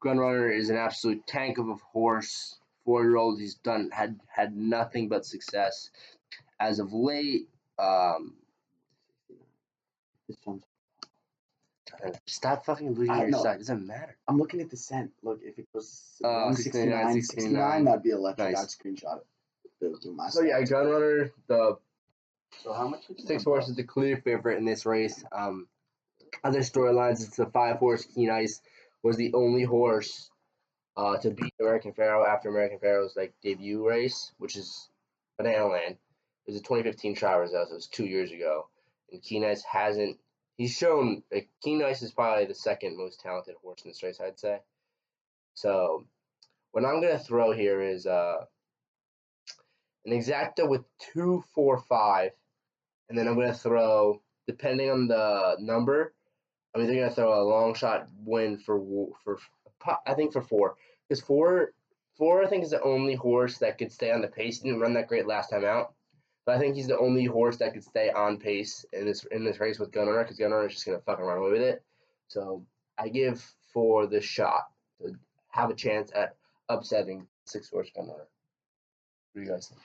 Gun 0.00 0.18
Runner 0.18 0.50
is 0.50 0.68
an 0.70 0.76
absolute 0.76 1.26
tank 1.26 1.58
of 1.58 1.68
a 1.68 1.74
horse. 1.74 2.58
Four 2.84 3.02
year 3.04 3.16
old, 3.16 3.38
he's 3.38 3.54
done 3.54 3.90
had 3.92 4.18
had 4.28 4.56
nothing 4.56 5.08
but 5.08 5.24
success 5.26 5.90
as 6.58 6.78
of 6.78 6.92
late. 6.92 7.48
Um, 7.78 8.34
stop 12.26 12.64
fucking 12.64 12.94
losing 12.94 13.14
your 13.16 13.28
know. 13.28 13.42
side. 13.42 13.56
It 13.56 13.58
doesn't 13.58 13.86
matter. 13.86 14.16
I'm 14.26 14.38
looking 14.38 14.60
at 14.60 14.70
the 14.70 14.76
scent. 14.76 15.10
Look, 15.22 15.40
if 15.42 15.58
it 15.58 15.66
goes 15.72 16.16
Uh, 16.24 16.48
169, 16.48 17.12
69, 17.14 17.22
69, 17.22 17.84
that'd 17.84 18.02
be 18.02 18.10
electric. 18.10 18.54
Nice. 18.54 18.62
I'd 18.62 18.68
screenshot 18.68 19.18
it. 19.18 20.14
My 20.14 20.28
So 20.28 20.42
yeah. 20.42 20.62
Gun 20.62 20.88
Runner, 20.88 21.30
the 21.46 21.78
So 22.62 22.72
how 22.72 22.88
much? 22.88 23.04
Six 23.24 23.44
horse 23.44 23.68
is 23.68 23.76
the 23.76 23.84
clear 23.84 24.16
favorite 24.16 24.58
in 24.58 24.64
this 24.64 24.86
race. 24.86 25.24
Um, 25.32 25.68
other 26.44 26.60
storylines, 26.60 27.24
it's 27.24 27.36
the 27.36 27.46
five 27.46 27.76
horse 27.76 28.04
Keen 28.04 28.30
Ice 28.30 28.60
was 29.02 29.16
the 29.16 29.32
only 29.34 29.64
horse 29.64 30.30
uh, 30.96 31.16
to 31.18 31.30
beat 31.30 31.54
American 31.60 31.92
Pharoah 31.92 32.28
after 32.28 32.48
American 32.48 32.78
Pharoah's 32.78 33.14
like 33.16 33.34
debut 33.42 33.86
race, 33.86 34.32
which 34.38 34.56
is 34.56 34.88
Banana 35.36 35.66
Land. 35.66 35.96
It 36.46 36.52
was 36.52 36.56
a 36.56 36.64
2015 36.64 37.14
trial 37.14 37.38
result, 37.38 37.68
so 37.68 37.72
it 37.72 37.76
was 37.76 37.86
two 37.86 38.06
years 38.06 38.32
ago. 38.32 38.68
And 39.12 39.22
Keen 39.22 39.44
Ice 39.44 39.62
hasn't. 39.62 40.18
He's 40.56 40.76
shown 40.76 41.22
like 41.32 41.48
Keen 41.62 41.82
Ice 41.82 42.02
is 42.02 42.12
probably 42.12 42.46
the 42.46 42.54
second 42.54 42.96
most 42.96 43.20
talented 43.20 43.54
horse 43.62 43.82
in 43.84 43.90
this 43.90 44.02
race, 44.02 44.20
I'd 44.20 44.38
say. 44.40 44.58
So, 45.54 46.04
what 46.72 46.84
I'm 46.84 47.00
gonna 47.00 47.18
throw 47.18 47.52
here 47.52 47.80
is 47.80 48.06
uh, 48.06 48.44
an 50.04 50.12
exacta 50.12 50.68
with 50.68 50.82
two, 51.12 51.44
four, 51.54 51.78
five, 51.78 52.32
and 53.08 53.16
then 53.16 53.26
I'm 53.26 53.34
gonna 53.34 53.54
throw, 53.54 54.20
depending 54.46 54.90
on 54.90 55.08
the 55.08 55.56
number, 55.58 56.14
I'm 56.74 56.82
either 56.82 56.94
gonna 56.94 57.10
throw 57.10 57.40
a 57.40 57.48
long 57.48 57.74
shot 57.74 58.08
win 58.24 58.58
for 58.58 58.80
for 59.24 59.38
I 60.06 60.14
think 60.14 60.32
for 60.32 60.42
four, 60.42 60.76
because 61.08 61.22
four, 61.22 61.72
four 62.16 62.42
I 62.42 62.48
think 62.48 62.64
is 62.64 62.70
the 62.70 62.82
only 62.82 63.14
horse 63.14 63.58
that 63.58 63.78
could 63.78 63.92
stay 63.92 64.10
on 64.10 64.20
the 64.20 64.28
pace. 64.28 64.60
He 64.60 64.68
didn't 64.68 64.80
run 64.80 64.94
that 64.94 65.08
great 65.08 65.26
last 65.26 65.50
time 65.50 65.64
out, 65.64 65.94
but 66.44 66.56
I 66.56 66.58
think 66.58 66.74
he's 66.74 66.88
the 66.88 66.98
only 66.98 67.24
horse 67.24 67.56
that 67.58 67.72
could 67.72 67.84
stay 67.84 68.10
on 68.10 68.38
pace 68.38 68.84
in 68.92 69.06
this 69.06 69.24
in 69.30 69.44
this 69.44 69.60
race 69.60 69.78
with 69.78 69.92
Gunner 69.92 70.22
because 70.22 70.38
Gunner 70.38 70.66
is 70.66 70.74
just 70.74 70.86
gonna 70.86 71.00
fucking 71.00 71.24
run 71.24 71.38
away 71.38 71.52
with 71.52 71.62
it. 71.62 71.82
So 72.28 72.64
I 72.98 73.08
give 73.08 73.42
for 73.72 74.06
the 74.06 74.20
shot 74.20 74.68
to 75.00 75.14
have 75.50 75.70
a 75.70 75.74
chance 75.74 76.10
at 76.14 76.36
upsetting 76.68 77.26
six 77.44 77.70
horse 77.70 77.90
Gunner. 77.94 78.12
What 78.12 78.26
do 79.34 79.40
you 79.40 79.48
guys 79.48 79.68
think? 79.68 79.80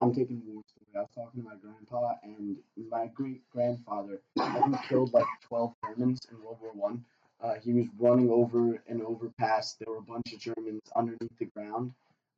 I'm 0.00 0.14
taking 0.14 0.42
war 0.46 0.62
story. 0.66 0.83
I 0.96 1.00
was 1.00 1.10
talking 1.14 1.42
to 1.42 1.48
my 1.48 1.56
grandpa 1.56 2.14
and 2.22 2.56
my 2.88 3.06
great 3.08 3.48
grandfather. 3.50 4.20
who 4.36 4.76
killed 4.88 5.12
like 5.12 5.26
12 5.42 5.74
Germans 5.84 6.20
in 6.30 6.42
World 6.42 6.58
War 6.62 6.72
One. 6.72 7.04
Uh, 7.42 7.54
he 7.62 7.72
was 7.72 7.86
running 7.98 8.30
over 8.30 8.80
an 8.88 9.02
overpass. 9.02 9.74
There 9.74 9.92
were 9.92 9.98
a 9.98 10.02
bunch 10.02 10.32
of 10.32 10.38
Germans 10.38 10.82
underneath 10.94 11.36
the 11.38 11.46
ground, 11.46 11.92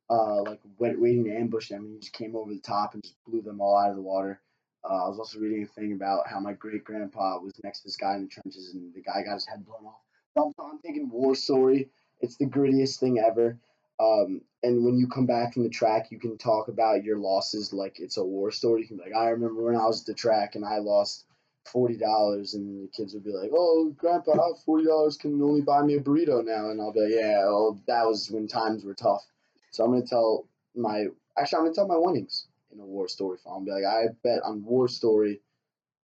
uh, 0.09 0.41
like 0.41 0.59
wait, 0.79 0.99
waiting 0.99 1.25
to 1.25 1.35
ambush 1.35 1.69
them. 1.69 1.85
And 1.85 1.93
he 1.93 1.99
just 1.99 2.13
came 2.13 2.35
over 2.35 2.51
the 2.51 2.59
top 2.59 2.93
and 2.93 3.03
just 3.03 3.15
blew 3.25 3.41
them 3.41 3.61
all 3.61 3.77
out 3.77 3.91
of 3.91 3.95
the 3.95 4.01
water. 4.01 4.41
Uh, 4.83 5.05
I 5.05 5.09
was 5.09 5.19
also 5.19 5.39
reading 5.39 5.63
a 5.63 5.67
thing 5.67 5.93
about 5.93 6.27
how 6.27 6.39
my 6.39 6.53
great 6.53 6.83
grandpa 6.83 7.39
was 7.39 7.53
next 7.63 7.81
to 7.81 7.87
this 7.87 7.97
guy 7.97 8.15
in 8.15 8.23
the 8.23 8.27
trenches 8.27 8.73
and 8.73 8.93
the 8.93 9.01
guy 9.01 9.23
got 9.23 9.35
his 9.35 9.45
head 9.45 9.65
blown 9.65 9.85
off. 9.85 10.01
So 10.33 10.53
I'm, 10.59 10.71
I'm 10.71 10.79
thinking 10.79 11.09
war 11.09 11.35
story. 11.35 11.89
It's 12.21 12.37
the 12.37 12.45
grittiest 12.45 12.99
thing 12.99 13.19
ever. 13.19 13.57
Um, 13.99 14.41
and 14.63 14.83
when 14.83 14.97
you 14.97 15.07
come 15.07 15.25
back 15.25 15.53
from 15.53 15.63
the 15.63 15.69
track, 15.69 16.11
you 16.11 16.19
can 16.19 16.37
talk 16.37 16.67
about 16.67 17.03
your 17.03 17.17
losses 17.17 17.73
like 17.73 17.99
it's 17.99 18.17
a 18.17 18.23
war 18.23 18.51
story. 18.51 18.81
You 18.81 18.87
can 18.87 18.97
be 18.97 19.03
like, 19.03 19.15
I 19.15 19.29
remember 19.29 19.63
when 19.63 19.75
I 19.75 19.85
was 19.85 20.01
at 20.01 20.07
the 20.07 20.13
track 20.13 20.55
and 20.55 20.65
I 20.65 20.77
lost 20.77 21.25
forty 21.65 21.97
dollars, 21.97 22.53
and 22.53 22.83
the 22.83 22.91
kids 22.91 23.13
would 23.13 23.23
be 23.23 23.31
like, 23.31 23.51
"Oh, 23.53 23.93
Grandpa, 23.97 24.53
forty 24.65 24.85
dollars 24.85 25.17
can 25.17 25.41
only 25.41 25.61
buy 25.61 25.81
me 25.83 25.95
a 25.95 25.99
burrito 25.99 26.43
now," 26.43 26.69
and 26.69 26.79
I'll 26.81 26.93
be 26.93 27.01
like, 27.01 27.11
"Yeah, 27.11 27.43
well, 27.45 27.79
that 27.87 28.05
was 28.05 28.31
when 28.31 28.47
times 28.47 28.85
were 28.85 28.93
tough." 28.93 29.25
So 29.71 29.83
I'm 29.83 29.91
gonna 29.91 30.05
tell 30.05 30.47
my 30.75 31.07
actually 31.37 31.57
I'm 31.57 31.63
gonna 31.65 31.75
tell 31.75 31.87
my 31.87 31.97
winnings 31.97 32.47
in 32.71 32.79
a 32.79 32.85
war 32.85 33.07
story 33.07 33.37
form. 33.37 33.55
I'll 33.55 33.65
be 33.65 33.71
like, 33.71 33.85
I 33.85 34.07
bet 34.23 34.43
on 34.43 34.63
war 34.63 34.87
story 34.87 35.41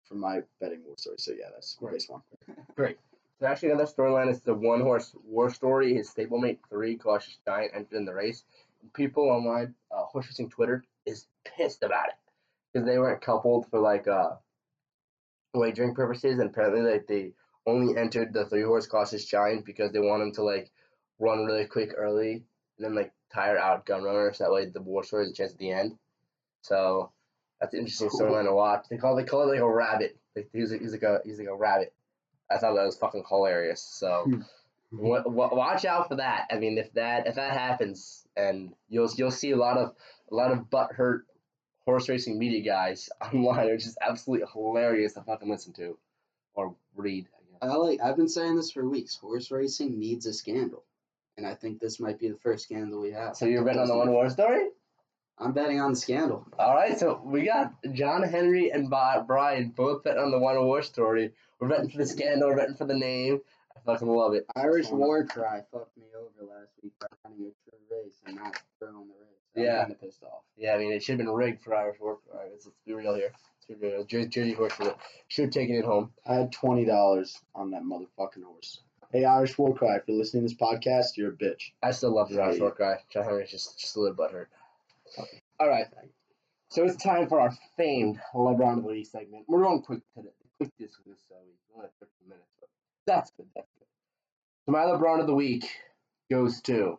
for 0.06 0.16
my 0.16 0.42
betting 0.60 0.84
war 0.86 0.98
story. 0.98 1.18
So 1.20 1.32
yeah, 1.32 1.50
that's 1.54 1.78
base 1.92 2.10
one. 2.10 2.22
So 3.44 3.50
actually, 3.50 3.72
another 3.72 3.92
storyline 3.92 4.32
is 4.32 4.40
the 4.40 4.54
one 4.54 4.80
horse 4.80 5.14
war 5.26 5.50
story. 5.50 5.96
His 5.96 6.10
stablemate 6.10 6.60
three, 6.70 6.96
Cautious 6.96 7.40
Giant, 7.46 7.74
entered 7.76 7.98
in 7.98 8.06
the 8.06 8.14
race. 8.14 8.46
People 8.94 9.30
online, 9.30 9.76
uh, 9.92 10.04
horse 10.04 10.28
racing 10.28 10.50
Twitter 10.50 10.86
is 11.06 11.28
pissed 11.44 11.84
about 11.84 12.08
it 12.08 12.16
because 12.72 12.88
they 12.88 12.98
weren't 12.98 13.22
coupled 13.22 13.68
for 13.70 13.82
like 13.82 14.08
uh 14.08 14.36
wagering 15.54 15.94
purposes, 15.94 16.40
and 16.40 16.52
apparently 16.52 16.90
like 16.90 17.06
they 17.06 17.34
only 17.66 17.98
entered 17.98 18.32
the 18.32 18.46
three 18.46 18.64
horse 18.64 18.88
Cautious 18.88 19.26
Giant 19.26 19.66
because 19.66 19.92
they 19.92 20.00
want 20.00 20.24
him 20.24 20.32
to 20.36 20.44
like 20.44 20.72
run 21.20 21.44
really 21.44 21.66
quick 21.66 21.92
early 21.98 22.46
and 22.78 22.86
then 22.86 22.96
like 22.96 23.12
tire 23.34 23.58
out 23.58 23.86
Gun 23.86 24.04
Runner, 24.04 24.32
so 24.32 24.46
that 24.46 24.54
way 24.54 24.68
the 24.68 24.82
war 24.82 25.04
story 25.04 25.26
has 25.26 25.34
a 25.34 25.36
chance 25.36 25.52
at 25.52 25.58
the 25.58 25.72
end. 25.72 25.98
So 26.62 27.12
that's 27.60 27.74
an 27.74 27.82
interesting 27.82 28.08
storyline 28.08 28.46
to 28.46 28.56
watch. 28.56 28.86
They 28.90 28.96
call 28.96 29.18
they 29.18 29.26
call 29.26 29.42
it 29.42 29.52
like 29.52 29.60
a 29.60 29.70
rabbit. 29.70 30.18
Like 30.34 30.48
he's 30.54 30.72
he's 30.72 30.94
like 30.94 31.04
a 31.04 31.20
he's 31.26 31.40
like 31.40 31.50
a 31.50 31.56
rabbit. 31.58 31.94
I 32.52 32.58
thought 32.58 32.76
that 32.76 32.86
was 32.86 32.98
fucking 32.98 33.24
hilarious. 33.28 33.82
So 33.82 34.24
hmm. 34.26 34.42
wa- 34.92 35.24
wa- 35.26 35.54
watch 35.54 35.86
out 35.86 36.08
for 36.08 36.16
that. 36.16 36.48
I 36.52 36.58
mean, 36.58 36.78
if 36.78 36.94
that 36.94 37.28
if 37.28 37.36
that 37.36 37.54
happens, 37.54 38.26
and 38.36 38.74
you'll 38.90 39.10
you'll 39.16 39.32
see 39.32 39.52
a 39.52 39.58
lot 39.58 39.78
of 39.78 39.94
a 40.32 40.36
lot 40.36 40.52
of 40.52 40.70
butthurt 40.70 41.22
horse 41.86 42.08
racing 42.10 42.40
media 42.40 42.62
guys 42.62 43.10
online 43.22 43.70
are 43.70 43.78
just 43.78 43.98
absolutely 44.02 44.48
hilarious 44.54 45.14
to 45.14 45.22
fucking 45.22 45.50
listen 45.50 45.74
to 45.74 45.98
or 46.54 46.76
read. 46.96 47.28
I 47.36 47.66
guess. 47.66 47.74
I 47.74 47.76
like. 47.76 48.00
I've 48.02 48.18
been 48.18 48.30
saying 48.30 48.56
this 48.56 48.72
for 48.72 48.88
weeks. 48.88 49.16
Horse 49.16 49.52
racing 49.52 50.00
needs 50.00 50.26
a 50.26 50.34
scandal, 50.34 50.84
and 51.38 51.48
I 51.48 51.56
think 51.56 51.80
this 51.80 52.00
might 52.00 52.20
be 52.20 52.30
the 52.30 52.38
first 52.38 52.66
scandal 52.66 53.02
we 53.02 53.12
have. 53.12 53.36
So 53.36 53.46
you're 53.46 53.64
betting 53.64 53.82
on 53.82 53.88
the 53.88 53.98
one 53.98 54.12
war 54.12 54.30
story? 54.30 54.70
I'm 55.40 55.52
betting 55.52 55.80
on 55.80 55.92
the 55.94 55.96
scandal. 55.98 56.46
All 56.60 56.76
right, 56.76 56.98
so 56.98 57.22
we 57.24 57.44
got 57.44 57.74
John 57.94 58.24
Henry 58.24 58.72
and 58.72 58.90
Brian 58.90 59.70
both 59.70 60.04
betting 60.04 60.22
on 60.24 60.32
the 60.32 60.40
one 60.40 60.64
war 60.64 60.82
story. 60.82 61.32
We're 61.60 61.70
betting 61.70 61.90
for 61.90 61.98
the 61.98 62.06
scandal. 62.06 62.50
We're 62.50 62.58
betting 62.58 62.76
for 62.76 62.86
the 62.86 62.94
name. 62.96 63.42
I 63.76 63.80
fucking 63.86 64.08
love 64.08 64.34
it. 64.34 64.46
Irish. 64.56 64.90
War 64.90 65.26
Cry 65.26 65.62
fucked 65.72 65.98
me 65.98 66.04
over 66.16 66.50
last 66.52 66.72
week 66.84 66.94
by 67.00 67.08
running 67.26 67.48
a 67.48 67.70
true 67.70 67.80
race 67.90 68.22
and 68.26 68.36
not 68.36 68.62
throwing 68.80 69.08
the 69.08 69.14
race. 69.14 69.30
I'm 69.56 69.64
Yeah. 69.64 69.82
kind 69.82 69.92
of 69.92 70.02
pissed 70.02 70.24
off. 70.24 70.44
Yeah, 70.56 70.76
I 70.76 70.78
mean, 70.78 70.92
it 70.94 71.02
should 71.04 71.18
have 71.20 71.26
been 71.26 71.34
rigged 71.34 71.64
for 71.64 71.76
Irish 71.76 72.00
war 72.00 72.20
cry. 72.30 72.48
let's, 72.52 72.66
let's 72.66 72.78
be 72.86 72.94
real 72.94 73.16
here. 73.16 73.32
Let's 73.70 73.80
be 73.82 73.88
real. 73.88 74.04
Jersey, 74.06 74.30
Jersey 74.30 74.54
horse 74.54 74.74
should 75.28 75.46
have 75.46 75.52
taken 75.54 75.76
it 75.76 75.86
home. 75.86 76.12
I 76.28 76.36
had 76.36 76.52
twenty 76.52 76.86
dollars 76.86 77.40
on 77.56 77.72
that 77.72 77.82
motherfucking 77.84 78.44
horse. 78.44 78.82
Hey, 79.12 79.26
Irish 79.26 79.58
War 79.60 79.76
Cry, 79.76 79.98
if 79.98 80.04
you're 80.08 80.18
listening 80.18 80.42
to 80.48 80.50
this 80.50 80.58
podcast, 80.58 81.18
you're 81.18 81.30
a 81.30 81.36
bitch. 81.36 81.72
I 81.84 81.92
still 81.92 82.16
love 82.16 82.30
the 82.30 82.42
Irish 82.42 82.60
war 82.60 82.72
cry. 82.72 82.96
John 83.12 83.24
Henry's 83.24 83.52
just 83.52 83.80
just 83.80 83.96
a 83.96 84.00
little 84.00 84.16
butthurt. 84.16 84.48
All 85.60 85.70
right, 85.70 85.86
so 86.70 86.84
it's 86.84 87.02
time 87.02 87.28
for 87.28 87.40
our 87.40 87.52
famed 87.78 88.20
LeBron 88.34 88.78
of 88.78 88.84
the 88.84 88.90
Week 88.90 89.06
segment. 89.06 89.46
We're 89.48 89.64
going 89.64 89.82
quick 89.84 90.02
today. 90.16 90.30
Quick 90.58 90.72
this 90.80 90.92
this 91.06 91.20
uh, 91.32 91.36
week. 91.46 91.60
Only 91.76 91.90
13 92.00 92.30
minutes, 92.30 92.50
but 92.60 92.70
that's 93.06 93.32
good. 93.38 93.46
That's 93.56 93.68
good. 93.78 93.86
So 94.66 94.72
my 94.72 94.80
LeBron 94.80 95.22
of 95.22 95.28
the 95.28 95.36
week 95.36 95.70
goes 96.32 96.62
to. 96.62 96.98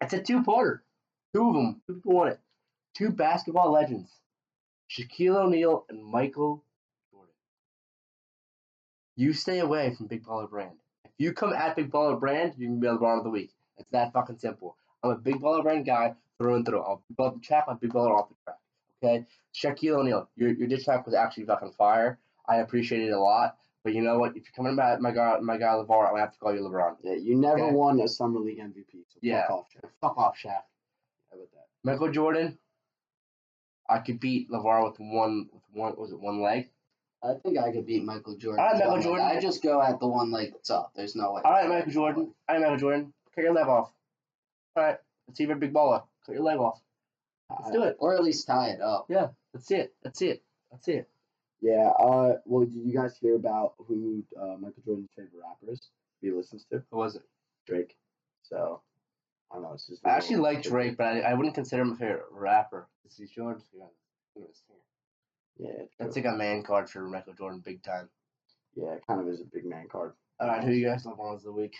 It's 0.00 0.12
a 0.12 0.20
two-parter. 0.20 0.80
Two 1.32 1.48
of 1.48 1.54
them. 1.54 1.82
Two 1.86 1.94
people 1.94 2.14
won 2.14 2.28
it. 2.28 2.40
Two 2.94 3.10
basketball 3.10 3.72
legends, 3.72 4.10
Shaquille 4.90 5.36
O'Neal 5.36 5.86
and 5.88 6.04
Michael 6.04 6.64
Jordan. 7.12 7.32
You 9.16 9.32
stay 9.32 9.60
away 9.60 9.94
from 9.96 10.08
Big 10.08 10.24
Baller 10.24 10.50
Brand. 10.50 10.78
If 11.04 11.12
you 11.18 11.32
come 11.32 11.52
at 11.52 11.76
Big 11.76 11.92
Baller 11.92 12.18
Brand, 12.18 12.54
you 12.58 12.66
can 12.66 12.80
be 12.80 12.88
LeBron 12.88 13.18
of 13.18 13.24
the 13.24 13.30
week. 13.30 13.52
It's 13.78 13.88
that 13.92 14.12
fucking 14.12 14.38
simple. 14.38 14.76
I'm 15.02 15.10
a 15.10 15.16
Big 15.16 15.36
Baller 15.36 15.62
Brand 15.62 15.86
guy 15.86 16.16
through 16.38 16.56
and 16.56 16.66
through. 16.66 16.80
I'll 16.80 16.96
be 17.08 17.12
above 17.14 17.34
the 17.34 17.40
track, 17.40 17.64
a 17.68 17.74
Big 17.74 17.92
Baller 17.92 18.18
off 18.18 18.28
the 18.28 18.34
track. 18.44 18.58
Okay? 19.02 19.26
Shaquille 19.54 19.98
O'Neal, 20.00 20.28
your, 20.36 20.50
your 20.50 20.68
diss 20.68 20.84
track 20.84 21.04
was 21.06 21.14
actually 21.14 21.44
fucking 21.46 21.72
fire. 21.72 22.18
I 22.48 22.56
appreciate 22.56 23.02
it 23.02 23.10
a 23.12 23.18
lot. 23.20 23.56
But 23.84 23.94
you 23.94 24.00
know 24.02 24.18
what? 24.18 24.36
If 24.36 24.44
you're 24.44 24.52
coming 24.54 24.78
at 24.78 25.00
my 25.00 25.10
guy, 25.10 25.38
my 25.40 25.56
guy 25.58 25.74
LaVar, 25.74 26.04
I'm 26.04 26.10
gonna 26.10 26.20
have 26.20 26.32
to 26.32 26.38
call 26.38 26.54
you 26.54 26.60
LeBron. 26.60 26.96
Yeah, 27.02 27.14
you 27.14 27.34
never 27.36 27.58
Okay. 27.60 27.74
won 27.74 28.00
a 28.00 28.06
summer 28.08 28.38
league 28.38 28.58
MVP. 28.60 29.04
So 29.08 29.18
Yeah. 29.22 29.42
fuck 29.48 29.50
off, 29.50 29.66
Jack. 29.72 29.90
Fuck 30.00 30.18
off, 30.18 30.36
Shaq. 30.38 30.50
How 31.30 31.36
about 31.36 31.48
that? 31.52 31.66
Michael 31.82 32.10
Jordan, 32.12 32.58
I 33.88 33.98
could 33.98 34.20
beat 34.20 34.50
LaVar 34.50 34.84
with 34.88 35.00
one 35.00 35.48
with 35.52 35.62
one 35.72 35.96
was 35.96 36.12
it 36.12 36.20
one 36.20 36.40
leg? 36.40 36.70
I 37.24 37.34
think 37.34 37.58
I 37.58 37.72
could 37.72 37.86
beat 37.86 38.04
Michael 38.04 38.36
Jordan. 38.36 38.60
All 38.64 38.66
right, 38.72 38.74
with 38.76 38.84
Michael. 38.88 39.02
Jordan. 39.02 39.26
I 39.26 39.40
just 39.40 39.62
go 39.62 39.82
at 39.82 39.98
the 40.00 40.06
one 40.06 40.30
leg 40.30 40.52
that's 40.52 40.70
up. 40.70 40.92
There's 40.94 41.14
no 41.16 41.32
way. 41.32 41.42
All 41.44 41.52
right, 41.52 41.68
Michael 41.68 41.92
Jordan. 41.92 42.34
All 42.48 42.54
right, 42.56 42.60
Michael 42.62 42.78
Jordan. 42.78 43.12
Kick 43.34 43.44
your 43.44 43.52
leg 43.52 43.66
off. 43.66 43.92
All 44.76 44.82
right, 44.84 44.98
let's 45.26 45.38
see 45.38 45.44
if 45.44 45.48
you're 45.48 45.56
a 45.56 45.60
big 45.60 45.72
baller. 45.72 46.04
Cut 46.26 46.34
your 46.34 46.42
leg 46.44 46.58
off. 46.58 46.80
Let's 47.50 47.70
do 47.70 47.82
it. 47.82 47.96
Or 47.98 48.14
at 48.14 48.22
least 48.22 48.46
tie 48.46 48.68
it 48.70 48.80
up. 48.80 49.06
Yeah, 49.08 49.28
let's 49.52 49.66
see 49.66 49.76
it. 49.76 49.94
Let's 50.04 50.18
see 50.18 50.28
it. 50.28 50.42
Let's 50.70 50.84
see 50.84 50.92
it. 50.92 51.08
Yeah. 51.60 51.88
Uh. 51.98 52.38
Well, 52.44 52.64
did 52.64 52.74
you 52.74 52.94
guys 52.94 53.16
hear 53.20 53.36
about 53.36 53.74
who 53.78 54.24
uh, 54.40 54.56
Michael 54.58 54.82
Jordan's 54.84 55.10
favorite 55.14 55.32
rapper 55.42 55.72
is? 55.72 55.88
He 56.20 56.30
listens 56.30 56.64
to 56.70 56.82
Who 56.90 56.96
was 56.96 57.16
it? 57.16 57.22
Drake. 57.66 57.96
So 58.42 58.80
I 59.50 59.56
don't 59.56 59.64
know. 59.64 59.72
It's 59.74 59.86
just. 59.86 60.06
I 60.06 60.10
actually 60.10 60.36
little- 60.36 60.54
like 60.54 60.62
Drake, 60.62 60.96
but 60.96 61.06
I, 61.08 61.20
I 61.20 61.34
wouldn't 61.34 61.54
consider 61.54 61.82
him 61.82 61.92
a 61.92 61.96
favorite 61.96 62.24
rapper. 62.30 62.88
Is 63.06 63.16
he 63.16 63.26
Jordan? 63.26 63.62
Yeah. 63.74 63.84
That's 65.98 66.14
true. 66.14 66.22
like 66.22 66.32
a 66.32 66.36
man 66.36 66.62
card 66.62 66.88
for 66.88 67.00
Michael 67.06 67.34
Jordan, 67.34 67.60
big 67.64 67.82
time. 67.82 68.08
Yeah. 68.74 68.92
It 68.92 69.06
kind 69.06 69.20
of 69.20 69.28
is 69.28 69.40
a 69.40 69.44
big 69.44 69.64
man 69.66 69.86
card. 69.90 70.12
All 70.40 70.48
right, 70.48 70.64
who 70.64 70.72
you 70.72 70.86
guys 70.86 71.04
LeBron's 71.04 71.40
of 71.40 71.42
the 71.44 71.52
week? 71.52 71.74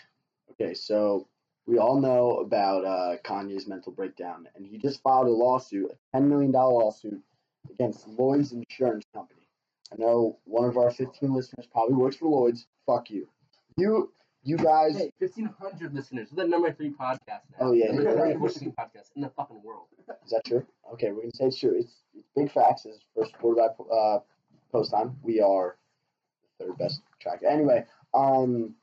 Okay, 0.51 0.73
so 0.73 1.27
we 1.65 1.77
all 1.77 1.99
know 1.99 2.37
about 2.37 2.85
uh, 2.85 3.17
Kanye's 3.23 3.67
mental 3.67 3.91
breakdown, 3.91 4.47
and 4.55 4.65
he 4.65 4.77
just 4.77 5.01
filed 5.01 5.27
a 5.27 5.31
lawsuit, 5.31 5.91
a 6.13 6.17
$10 6.17 6.27
million 6.27 6.51
lawsuit 6.51 7.21
against 7.71 8.07
Lloyd's 8.07 8.51
Insurance 8.51 9.05
Company. 9.13 9.47
I 9.91 9.95
know 9.97 10.39
one 10.45 10.67
of 10.67 10.77
our 10.77 10.91
15 10.91 11.33
listeners 11.33 11.67
probably 11.71 11.95
works 11.95 12.17
for 12.17 12.27
Lloyd's. 12.27 12.65
Fuck 12.85 13.09
you. 13.09 13.27
You, 13.77 14.11
you 14.43 14.57
guys, 14.57 14.97
Hey, 14.97 15.11
fifteen 15.19 15.49
hundred 15.59 15.93
listeners. 15.93 16.27
We're 16.31 16.43
the 16.43 16.49
number 16.49 16.71
three 16.73 16.91
podcast 16.91 17.27
now. 17.27 17.39
Oh, 17.59 17.71
yeah, 17.71 17.87
number 17.87 18.03
you're 18.03 18.11
three 18.11 18.67
right. 18.67 18.75
podcast 18.77 19.11
in 19.15 19.21
the 19.21 19.29
fucking 19.29 19.61
world. 19.63 19.87
is 20.25 20.31
that 20.31 20.43
true? 20.45 20.65
Okay, 20.93 21.11
we're 21.11 21.21
gonna 21.21 21.31
say 21.33 21.45
it's 21.45 21.59
true. 21.59 21.75
It's, 21.79 21.93
it's 22.13 22.27
big 22.35 22.51
facts. 22.51 22.85
It's 22.85 22.99
first 23.15 23.33
quarter 23.37 23.61
by 23.61 23.95
uh, 23.95 24.19
post 24.71 24.91
time. 24.91 25.15
We 25.23 25.39
are 25.39 25.77
the 26.59 26.65
third 26.65 26.77
best 26.77 27.01
track. 27.21 27.41
Anyway, 27.49 27.85
um, 28.13 28.75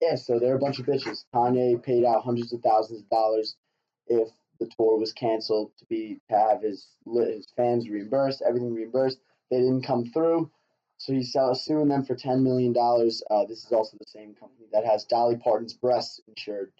Yeah, 0.00 0.16
so 0.16 0.38
they're 0.38 0.56
a 0.56 0.60
bunch 0.60 0.78
of 0.78 0.86
bitches. 0.86 1.24
Kanye 1.34 1.82
paid 1.82 2.04
out 2.04 2.24
hundreds 2.24 2.52
of 2.52 2.62
thousands 2.62 3.00
of 3.02 3.10
dollars 3.10 3.56
if 4.06 4.28
the 4.58 4.70
tour 4.78 4.98
was 4.98 5.12
canceled 5.12 5.72
to 5.78 5.84
be 5.86 6.20
to 6.30 6.36
have 6.36 6.62
his 6.62 6.88
his 7.06 7.46
fans 7.56 7.88
reimbursed, 7.88 8.42
everything 8.46 8.74
reimbursed. 8.74 9.18
They 9.50 9.58
didn't 9.58 9.82
come 9.86 10.06
through, 10.12 10.50
so 10.98 11.12
he's 11.12 11.36
suing 11.54 11.88
them 11.88 12.04
for 12.04 12.14
ten 12.14 12.44
million 12.44 12.72
dollars. 12.72 13.22
Uh, 13.30 13.44
this 13.46 13.64
is 13.64 13.72
also 13.72 13.96
the 13.98 14.06
same 14.08 14.34
company 14.34 14.66
that 14.72 14.84
has 14.84 15.04
Dolly 15.04 15.36
Parton's 15.36 15.74
breasts 15.74 16.20
insured. 16.28 16.72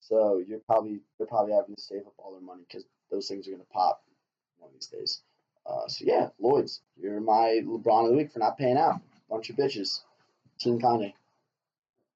So 0.00 0.42
you're 0.46 0.60
probably 0.60 1.00
they're 1.18 1.26
probably 1.26 1.54
having 1.54 1.74
to 1.74 1.80
save 1.82 2.06
up 2.06 2.14
all 2.18 2.32
their 2.32 2.40
money 2.40 2.62
because 2.68 2.84
those 3.10 3.28
things 3.28 3.48
are 3.48 3.52
gonna 3.52 3.64
pop 3.72 4.02
one 4.58 4.68
of 4.68 4.74
these 4.74 4.88
days. 4.88 5.22
Uh, 5.66 5.86
so 5.88 6.04
yeah, 6.06 6.28
Lloyd's, 6.38 6.80
you're 7.00 7.20
my 7.20 7.60
LeBron 7.64 8.04
of 8.04 8.10
the 8.10 8.16
week 8.16 8.32
for 8.32 8.38
not 8.38 8.58
paying 8.58 8.78
out. 8.78 9.00
Bunch 9.28 9.50
of 9.50 9.56
bitches. 9.56 10.00
Team 10.58 10.80
Kanye. 10.80 11.12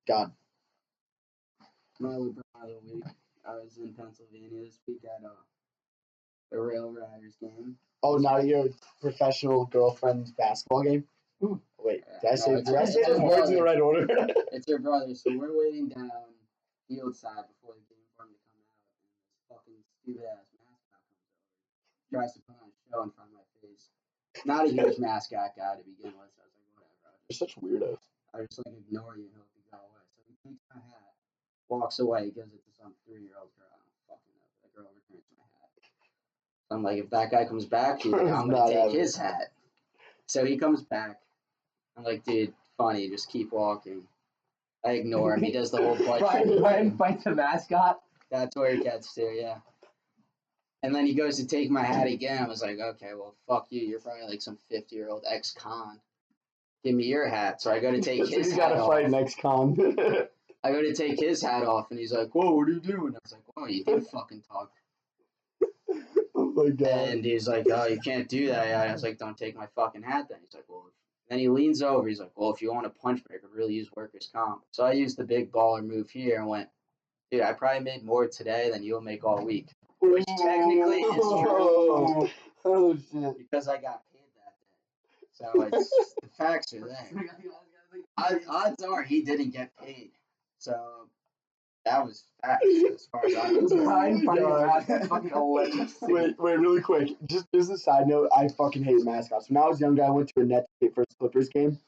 God. 0.09 0.33
My 2.03 2.19
LeBron 2.19 2.43
of 2.65 2.69
the 2.87 2.95
week. 2.95 3.05
I 3.47 3.55
was 3.55 3.79
in 3.79 3.95
Pennsylvania 3.95 4.65
this 4.65 4.79
week 4.89 5.03
at 5.05 5.25
uh, 5.25 5.31
the 6.51 6.59
Rail 6.61 6.91
Riders 6.91 7.37
game. 7.41 7.77
Oh, 8.03 8.17
now 8.17 8.39
your 8.39 8.67
professional 9.01 9.67
girlfriend's 9.67 10.33
basketball 10.33 10.83
game? 10.83 11.05
Ooh. 11.45 11.61
Wait, 11.79 12.03
Yeah, 12.07 12.19
did 12.23 12.31
I 12.31 12.35
say, 12.35 12.51
it's- 12.59 12.67
did 12.67 12.75
I 12.77 12.85
say 12.85 13.03
those 13.07 13.21
words 13.21 13.51
in 13.51 13.55
the 13.57 13.63
right 13.63 13.79
order? 13.81 14.07
It's 14.53 14.67
your 14.69 14.79
brother, 14.81 15.15
so 15.15 15.31
we're 15.39 15.57
waiting 15.57 15.89
down 15.89 16.11
field 16.89 17.15
side 17.17 17.47
before 17.49 17.73
the 17.79 17.87
game 17.89 18.05
for 18.19 18.27
him 18.29 18.35
to 18.37 18.43
come 18.53 18.61
out, 18.67 18.83
and 18.85 18.99
this 19.01 19.17
fucking 19.49 19.81
stupid 20.03 20.27
ass 20.29 20.45
mascot 20.59 21.03
comes 21.09 21.25
over, 21.33 21.49
tries 22.13 22.33
to 22.35 22.41
put 22.45 22.59
on 22.61 22.69
a 22.69 22.77
show 22.85 23.01
in 23.07 23.11
front 23.17 23.31
of 23.33 23.39
my 23.41 23.47
face. 23.65 23.89
Not 24.45 24.67
a 24.67 24.71
huge 24.75 24.99
mascot 25.01 25.57
guy 25.57 25.81
to 25.81 25.85
begin 25.89 26.13
with, 26.21 26.29
so 26.37 26.45
I 26.45 26.51
was 26.51 26.55
like, 26.61 26.69
whatever. 26.77 27.17
You're 27.33 27.39
such 27.41 27.55
weirdos. 27.57 28.03
I'll 28.37 28.45
just 28.45 28.61
like 28.61 28.77
ignore 28.77 29.17
you 29.17 29.33
and 29.33 29.41
hope 29.41 29.49
you 29.57 29.65
go 29.73 29.81
away. 29.81 30.05
So 30.13 30.21
he 30.29 30.37
takes 30.45 30.61
my 30.69 30.85
hat, 30.85 30.92
walks 31.81 31.99
away, 31.99 32.25
gives 32.27 32.53
it 32.53 32.63
to 32.65 32.71
some 32.83 32.93
three 33.07 33.23
year 33.23 33.35
old 33.41 33.51
girl. 33.57 33.67
I 33.73 33.79
don't 33.79 34.09
fucking 34.09 34.35
know. 34.37 34.49
The 34.63 34.81
girl 34.83 34.91
returns 34.95 35.25
my 35.37 35.45
hat. 35.61 35.71
So 36.69 36.77
I'm 36.77 36.83
like, 36.83 36.99
if 36.99 37.11
that 37.11 37.31
guy 37.31 37.45
comes 37.45 37.65
back, 37.67 38.01
here, 38.03 38.17
It's 38.19 38.31
I'm 38.31 38.51
gonna 38.51 38.73
take 38.73 38.93
his 38.93 39.17
hat. 39.17 39.53
So 40.27 40.45
he 40.45 40.57
comes 40.57 40.83
back. 40.83 41.21
I'm 41.97 42.05
like, 42.05 42.25
dude, 42.25 42.55
funny, 42.79 43.09
just 43.09 43.31
keep 43.31 43.53
walking. 43.53 44.03
I 44.85 44.93
ignore 44.93 45.35
him. 45.35 45.43
He 45.43 45.53
does 45.53 45.71
the 45.71 45.77
whole 45.79 45.97
bite. 45.97 46.21
Brian, 46.21 46.59
Brian 46.59 46.97
fights 46.97 47.25
the 47.25 47.35
mascot. 47.35 48.01
That's 48.31 48.57
where 48.57 48.75
he 48.75 48.83
gets 48.83 49.15
to, 49.15 49.23
yeah. 49.23 49.59
And 50.83 50.93
then 50.95 51.07
he 51.07 51.15
goes 51.15 51.37
to 51.37 51.47
take 51.47 51.71
my 51.71 51.83
hat 51.85 52.09
again. 52.09 52.43
I 52.43 52.49
was 52.49 52.63
like, 52.63 52.79
okay, 52.81 53.11
well, 53.15 53.37
fuck 53.47 53.67
you. 53.71 53.83
You're 53.83 54.01
probably 54.01 54.27
like 54.27 54.43
some 54.43 54.59
50 54.71 54.97
year 54.97 55.09
old 55.11 55.25
ex 55.29 55.53
con. 55.53 56.01
Give 56.83 56.95
me 56.97 57.05
your 57.05 57.29
hat. 57.29 57.61
So 57.63 57.71
I 57.71 57.79
go 57.79 57.93
to 57.93 58.01
take 58.01 58.19
his 58.27 58.31
He's 58.31 58.57
gotta 58.57 58.81
off. 58.81 58.89
fight 58.89 59.09
next 59.11 59.39
con. 59.39 59.77
I 60.65 60.71
go 60.71 60.81
to 60.83 60.95
take 60.95 61.19
his 61.19 61.43
hat 61.43 61.65
off, 61.65 61.91
and 61.91 61.99
he's 61.99 62.13
like, 62.13 62.35
whoa, 62.35 62.53
what 62.53 62.69
are 62.69 62.73
you 62.73 62.81
doing? 62.81 63.15
I 63.15 63.19
was 63.23 63.33
like, 63.33 63.43
whoa, 63.55 63.67
you 63.67 63.85
did 63.85 64.07
fucking 64.07 64.43
talk. 64.43 64.71
oh 66.35 66.53
my 66.53 66.71
god. 66.71 67.09
And 67.09 67.25
he's 67.25 67.49
like, 67.49 67.67
oh, 67.71 67.87
you 67.87 67.99
can't 68.01 68.29
do 68.29 68.49
that. 68.49 68.89
I 68.89 68.93
was 68.93 69.03
like, 69.03 69.19
don't 69.19 69.37
take 69.37 69.57
my 69.57 69.67
fucking 69.75 70.03
hat 70.03 70.27
then. 70.31 70.39
He's 70.45 70.55
like, 70.55 70.65
well, 70.69 70.87
then 71.29 71.39
he 71.39 71.49
leans 71.49 71.83
over. 71.83 72.07
He's 72.07 72.21
like, 72.21 72.31
well, 72.37 72.53
if 72.53 72.63
you 72.63 72.73
want 72.73 72.85
to 72.85 72.91
punch 72.91 73.21
me, 73.29 73.37
I 73.37 73.39
could 73.39 73.55
really 73.55 73.75
use 73.75 73.89
workers' 73.97 74.31
comp. 74.33 74.63
So 74.71 74.85
I 74.85 74.93
used 74.93 75.17
the 75.17 75.25
big 75.25 75.51
baller 75.51 75.85
move 75.85 76.11
here 76.11 76.39
and 76.39 76.47
went, 76.47 76.69
dude, 77.31 77.41
I 77.43 77.53
probably 77.55 77.81
made 77.81 78.05
more 78.05 78.29
today 78.29 78.71
than 78.71 78.83
you'll 78.83 79.01
make 79.01 79.25
all 79.25 79.45
week. 79.45 79.71
Which 80.01 80.25
technically 80.27 81.01
is 81.01 81.15
true 81.15 82.29
Oh 82.65 82.97
shit. 82.97 83.39
because 83.39 83.69
I 83.69 83.81
got 83.81 84.03
paid 84.13 84.23
that 84.37 84.55
day. 84.61 85.27
So 85.33 85.63
it's, 85.63 86.15
the 86.23 86.29
facts 86.37 86.73
are 86.75 86.81
there. 86.81 87.11
Odds, 88.19 88.45
odds 88.49 88.83
are 88.83 89.03
he 89.03 89.23
didn't 89.23 89.51
get 89.51 89.77
paid. 89.77 90.13
So 90.63 91.09
that 91.85 92.05
was 92.05 92.23
facts 92.41 92.65
as 92.95 93.09
far 93.11 93.27
as 93.27 93.35
I'm 93.35 93.59
concerned. 93.59 93.85
Brian 93.85 94.25
fighting 94.25 94.45
the 94.45 94.49
God. 94.51 94.67
mascot. 94.89 95.09
Fucking 95.09 95.31
hilarious. 95.31 95.95
Wait, 96.03 96.39
wait, 96.39 96.59
really 96.61 96.81
quick. 96.81 97.09
Just 97.29 97.47
just 97.53 97.73
a 97.73 97.77
side 97.77 98.07
note, 98.07 98.31
I 98.35 98.47
fucking 98.47 98.85
hate 98.85 99.05
mascots. 99.05 99.51
When 99.51 99.61
I 99.61 99.67
was 99.67 99.81
younger, 99.81 100.05
I 100.05 100.11
went 100.11 100.29
to 100.29 100.41
a 100.41 100.45
Nets 100.45 100.69
first 100.95 101.19
Clippers 101.19 101.49
game, 101.49 101.81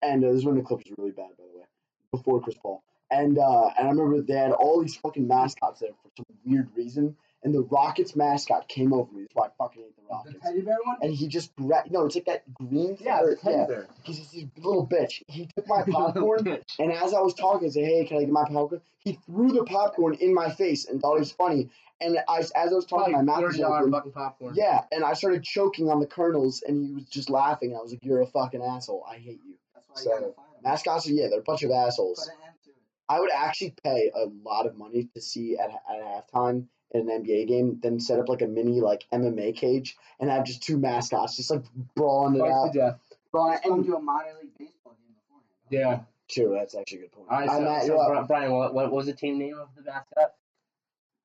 and 0.00 0.24
uh, 0.24 0.28
this 0.28 0.38
is 0.38 0.44
when 0.46 0.54
the 0.54 0.62
Clippers 0.62 0.86
were 0.88 1.04
really 1.04 1.10
bad, 1.10 1.28
by 1.36 1.44
the 1.52 1.58
way, 1.58 1.66
before 2.10 2.40
Chris 2.40 2.56
Paul. 2.56 2.82
And 3.10 3.38
uh, 3.38 3.68
and 3.78 3.86
I 3.86 3.90
remember 3.90 4.22
they 4.22 4.32
had 4.32 4.52
all 4.52 4.80
these 4.80 4.96
fucking 4.96 5.28
mascots 5.28 5.80
there 5.80 5.90
for 6.02 6.10
some 6.16 6.24
weird 6.46 6.70
reason. 6.74 7.14
And 7.44 7.52
the 7.54 7.62
Rockets 7.62 8.14
mascot 8.14 8.68
came 8.68 8.92
over 8.92 9.12
me. 9.12 9.22
That's 9.22 9.34
why 9.34 9.46
I 9.46 9.50
fucking 9.58 9.82
hate 9.82 9.96
the 9.96 10.02
The 10.02 10.08
Rockets. 10.08 10.44
teddy 10.44 10.60
bear 10.60 10.76
one? 10.84 10.96
And 11.02 11.12
he 11.12 11.26
just 11.26 11.54
grabbed. 11.56 11.90
No, 11.90 12.04
it's 12.06 12.14
like 12.14 12.26
that 12.26 12.52
green. 12.54 12.96
Yeah, 13.00 13.20
or- 13.20 13.30
the 13.30 13.36
teddy 13.36 13.66
bear. 13.66 13.88
He's 14.04 14.18
just 14.18 14.32
this 14.32 14.44
little 14.58 14.86
bitch. 14.86 15.22
He 15.26 15.48
took 15.56 15.66
my 15.66 15.82
popcorn, 15.90 16.58
and 16.78 16.92
as 16.92 17.12
I 17.14 17.20
was 17.20 17.34
talking, 17.34 17.66
I 17.68 17.70
said, 17.70 17.84
"Hey, 17.84 18.04
can 18.04 18.18
I 18.18 18.20
get 18.20 18.30
my 18.30 18.44
popcorn?" 18.44 18.80
He 18.98 19.18
threw 19.26 19.50
the 19.52 19.64
popcorn 19.64 20.14
in 20.14 20.32
my 20.32 20.50
face 20.50 20.86
and 20.88 21.00
thought 21.00 21.16
it 21.16 21.20
was 21.20 21.32
funny. 21.32 21.70
And 22.00 22.18
I, 22.28 22.38
as 22.38 22.52
I 22.54 22.64
was 22.66 22.84
talking, 22.86 23.12
my 23.12 23.22
mouth 23.22 23.42
was 23.42 23.60
open. 23.60 23.90
fucking 23.92 24.12
popcorn. 24.12 24.54
Yeah, 24.56 24.82
and 24.92 25.02
I 25.04 25.12
started 25.14 25.42
choking 25.44 25.88
on 25.90 25.98
the 26.00 26.06
kernels, 26.06 26.62
and 26.66 26.84
he 26.86 26.92
was 26.94 27.04
just 27.04 27.28
laughing. 27.30 27.74
I 27.76 27.80
was 27.82 27.90
like, 27.92 28.04
"You're 28.04 28.20
a 28.22 28.26
fucking 28.26 28.62
asshole. 28.62 29.04
I 29.08 29.16
hate 29.16 29.40
you." 29.44 29.54
That's 29.74 29.88
why 29.88 29.94
So, 29.96 30.02
you 30.10 30.20
gotta 30.20 30.32
fight 30.32 30.44
him. 30.56 30.62
Mascots, 30.62 31.08
are, 31.08 31.12
yeah, 31.12 31.26
they're 31.28 31.40
a 31.40 31.42
bunch 31.42 31.62
of 31.64 31.70
assholes. 31.72 32.20
Put 32.20 32.34
an 32.36 32.46
end 32.48 32.54
to 32.64 32.70
it. 32.70 32.76
I 33.08 33.20
would 33.20 33.30
actually 33.34 33.74
pay 33.82 34.10
a 34.14 34.26
lot 34.44 34.66
of 34.66 34.76
money 34.76 35.08
to 35.14 35.20
see 35.20 35.56
at 35.58 35.70
at 35.70 36.02
halftime 36.32 36.66
in 36.92 37.08
an 37.10 37.24
NBA 37.24 37.48
game, 37.48 37.78
then 37.82 37.98
set 38.00 38.18
up 38.18 38.28
like 38.28 38.42
a 38.42 38.46
mini 38.46 38.80
like 38.80 39.04
MMA 39.12 39.56
cage 39.56 39.96
and 40.20 40.30
have 40.30 40.44
just 40.44 40.62
two 40.62 40.76
mascots 40.78 41.36
just 41.36 41.50
like 41.50 41.62
brawling 41.94 42.36
it 42.36 42.40
Fight 42.40 42.50
out. 42.50 42.72
to 42.72 42.78
death. 42.78 42.98
Brawling, 43.30 43.52
Let's 43.54 43.66
and 43.66 43.84
to 43.86 43.96
a 43.96 44.00
minor 44.00 44.28
league 44.40 44.56
baseball 44.58 44.94
game 45.00 45.14
beforehand. 45.16 45.44
Yeah. 45.70 46.00
true, 46.28 46.54
that's 46.58 46.74
actually 46.74 46.98
a 46.98 47.00
good 47.02 47.12
point. 47.12 47.28
All 47.30 47.38
right, 47.38 47.48
I'm 47.50 47.62
so, 47.64 47.70
at- 47.70 47.86
so 47.86 47.96
well, 47.96 48.24
Brian, 48.26 48.52
what, 48.52 48.74
what 48.74 48.92
was 48.92 49.06
the 49.06 49.12
team 49.14 49.38
name 49.38 49.58
of 49.58 49.68
the 49.76 49.82
mascot? 49.82 50.34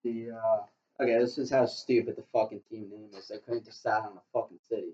The 0.04 0.32
uh, 0.32 1.04
okay, 1.04 1.18
this 1.20 1.38
is 1.38 1.50
how 1.50 1.66
stupid 1.66 2.16
the 2.16 2.24
fucking 2.34 2.62
team 2.70 2.90
name 2.90 3.10
is. 3.18 3.28
They 3.28 3.38
couldn't 3.40 3.66
decide 3.66 4.04
on 4.04 4.14
a 4.18 4.22
fucking 4.34 4.60
city, 4.70 4.94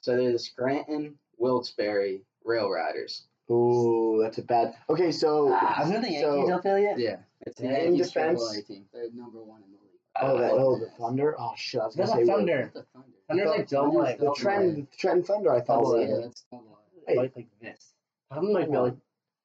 so 0.00 0.16
they're 0.16 0.32
the 0.32 0.38
Scranton 0.38 1.14
Wilkes-Barre 1.38 2.20
Rail 2.44 2.70
Riders. 2.70 3.24
Ooh, 3.50 4.20
that's 4.22 4.38
a 4.38 4.42
bad. 4.42 4.74
Okay, 4.88 5.10
so 5.12 5.50
Ah, 5.52 5.82
isn't 5.82 5.96
it 5.96 6.02
the 6.08 6.20
so- 6.20 6.34
Yankees 6.36 6.54
affiliate? 6.54 6.98
Yeah, 6.98 7.16
it's 7.42 7.60
a 7.60 7.64
In 7.64 7.70
Yankees 7.96 8.06
defense- 8.12 8.62
team. 8.66 8.84
They're 8.92 9.10
number 9.12 9.42
one 9.42 9.62
in 9.62 9.70
the 9.72 9.78
league. 9.78 9.83
Oh, 10.20 10.38
that, 10.38 10.50
Uh, 10.52 10.54
oh, 10.56 10.78
the 10.78 10.90
Thunder. 10.98 11.34
Oh 11.38 11.52
shit, 11.56 11.80
I 11.80 11.86
was 11.86 11.96
gonna 11.96 12.08
That's 12.08 12.18
say 12.20 12.26
Thunder. 12.26 12.70
The 12.74 12.82
Thunder. 12.92 13.08
Thunder's 13.28 13.48
like 13.58 13.68
double. 13.68 14.02
The 14.02 14.34
Trent, 14.36 14.76
the 14.90 14.96
Trent 14.96 15.26
Thunder. 15.26 15.52
I 15.52 15.60
thought. 15.60 15.82
Was 15.82 15.94
A. 15.94 16.00
Yeah, 16.00 16.14
it. 16.16 16.20
that's 16.22 16.44
double. 16.50 16.78
Hey. 17.06 17.16
Like, 17.16 17.36
like 17.36 17.48
this. 17.60 17.92
I'm 18.30 18.52
like 18.52 18.70
Billy. 18.70 18.92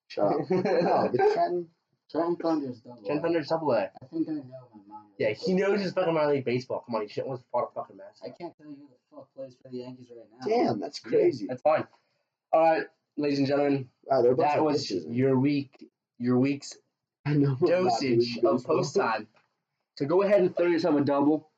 Shut 0.08 0.25
up. 0.25 0.39
No, 0.49 1.10
the 1.12 1.32
Trent. 1.34 1.67
Trent 2.12 2.41
Thunder's 2.41 2.79
double 2.82 3.03
Trent. 3.05 3.21
Thunder's 3.21 3.47
double 3.47 3.71
A. 3.73 3.84
I 4.01 4.05
think 4.12 4.27
I 4.27 4.32
know 4.32 4.41
my 4.73 4.82
mom. 4.88 5.05
Yeah, 5.19 5.29
he 5.32 5.53
knows 5.53 5.82
his 5.82 5.91
fucking 5.93 6.13
minor 6.13 6.34
league 6.34 6.45
baseball. 6.45 6.84
Come 6.86 6.95
on, 6.95 7.01
he 7.03 7.08
shouldn't 7.08 7.32
have 7.32 7.41
fought 7.51 7.69
a 7.71 7.73
fucking 7.75 7.97
I 8.23 8.29
can't 8.29 8.55
tell 8.58 8.67
you 8.67 8.75
who 8.77 8.88
the 8.88 9.15
fuck 9.15 9.27
plays 9.36 9.55
for 9.62 9.69
the 9.69 9.77
Yankees 9.77 10.08
right 10.15 10.25
now. 10.39 10.47
Damn, 10.65 10.79
that's 10.79 10.99
crazy. 10.99 11.45
That's 11.47 11.62
fine. 11.62 11.86
All 12.51 12.62
right, 12.62 12.84
ladies 13.17 13.38
and 13.39 13.47
gentlemen, 13.47 13.89
Wow, 14.05 14.21
they're 14.23 14.32
a 14.32 14.36
bunch 14.36 14.53
that 14.53 14.63
was 14.63 14.88
bitches, 14.88 15.05
your 15.15 15.38
week, 15.38 15.88
your 16.17 16.39
week's. 16.39 16.75
Dosage 17.27 18.39
of 18.43 18.63
post 18.63 18.95
time. 18.95 19.27
So 19.99 20.05
go 20.05 20.21
ahead 20.21 20.39
and 20.39 20.55
throw 20.55 20.67
yourself 20.67 20.95
a 20.95 21.01
double. 21.01 21.49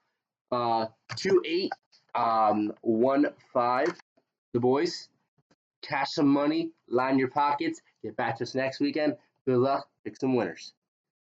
Uh, 0.51 0.87
two 1.15 1.43
eight, 1.45 1.71
um, 2.15 2.73
one 2.81 3.27
five. 3.53 3.93
The 4.55 4.59
boys, 4.59 5.09
cash 5.83 6.13
some 6.13 6.27
money, 6.27 6.71
line 6.89 7.19
your 7.19 7.27
pockets. 7.27 7.83
Get 8.01 8.17
back 8.17 8.39
to 8.39 8.43
us 8.45 8.55
next 8.55 8.79
weekend. 8.79 9.15
Good 9.45 9.59
luck. 9.59 9.87
Pick 10.03 10.19
some 10.19 10.33
winners. 10.33 10.73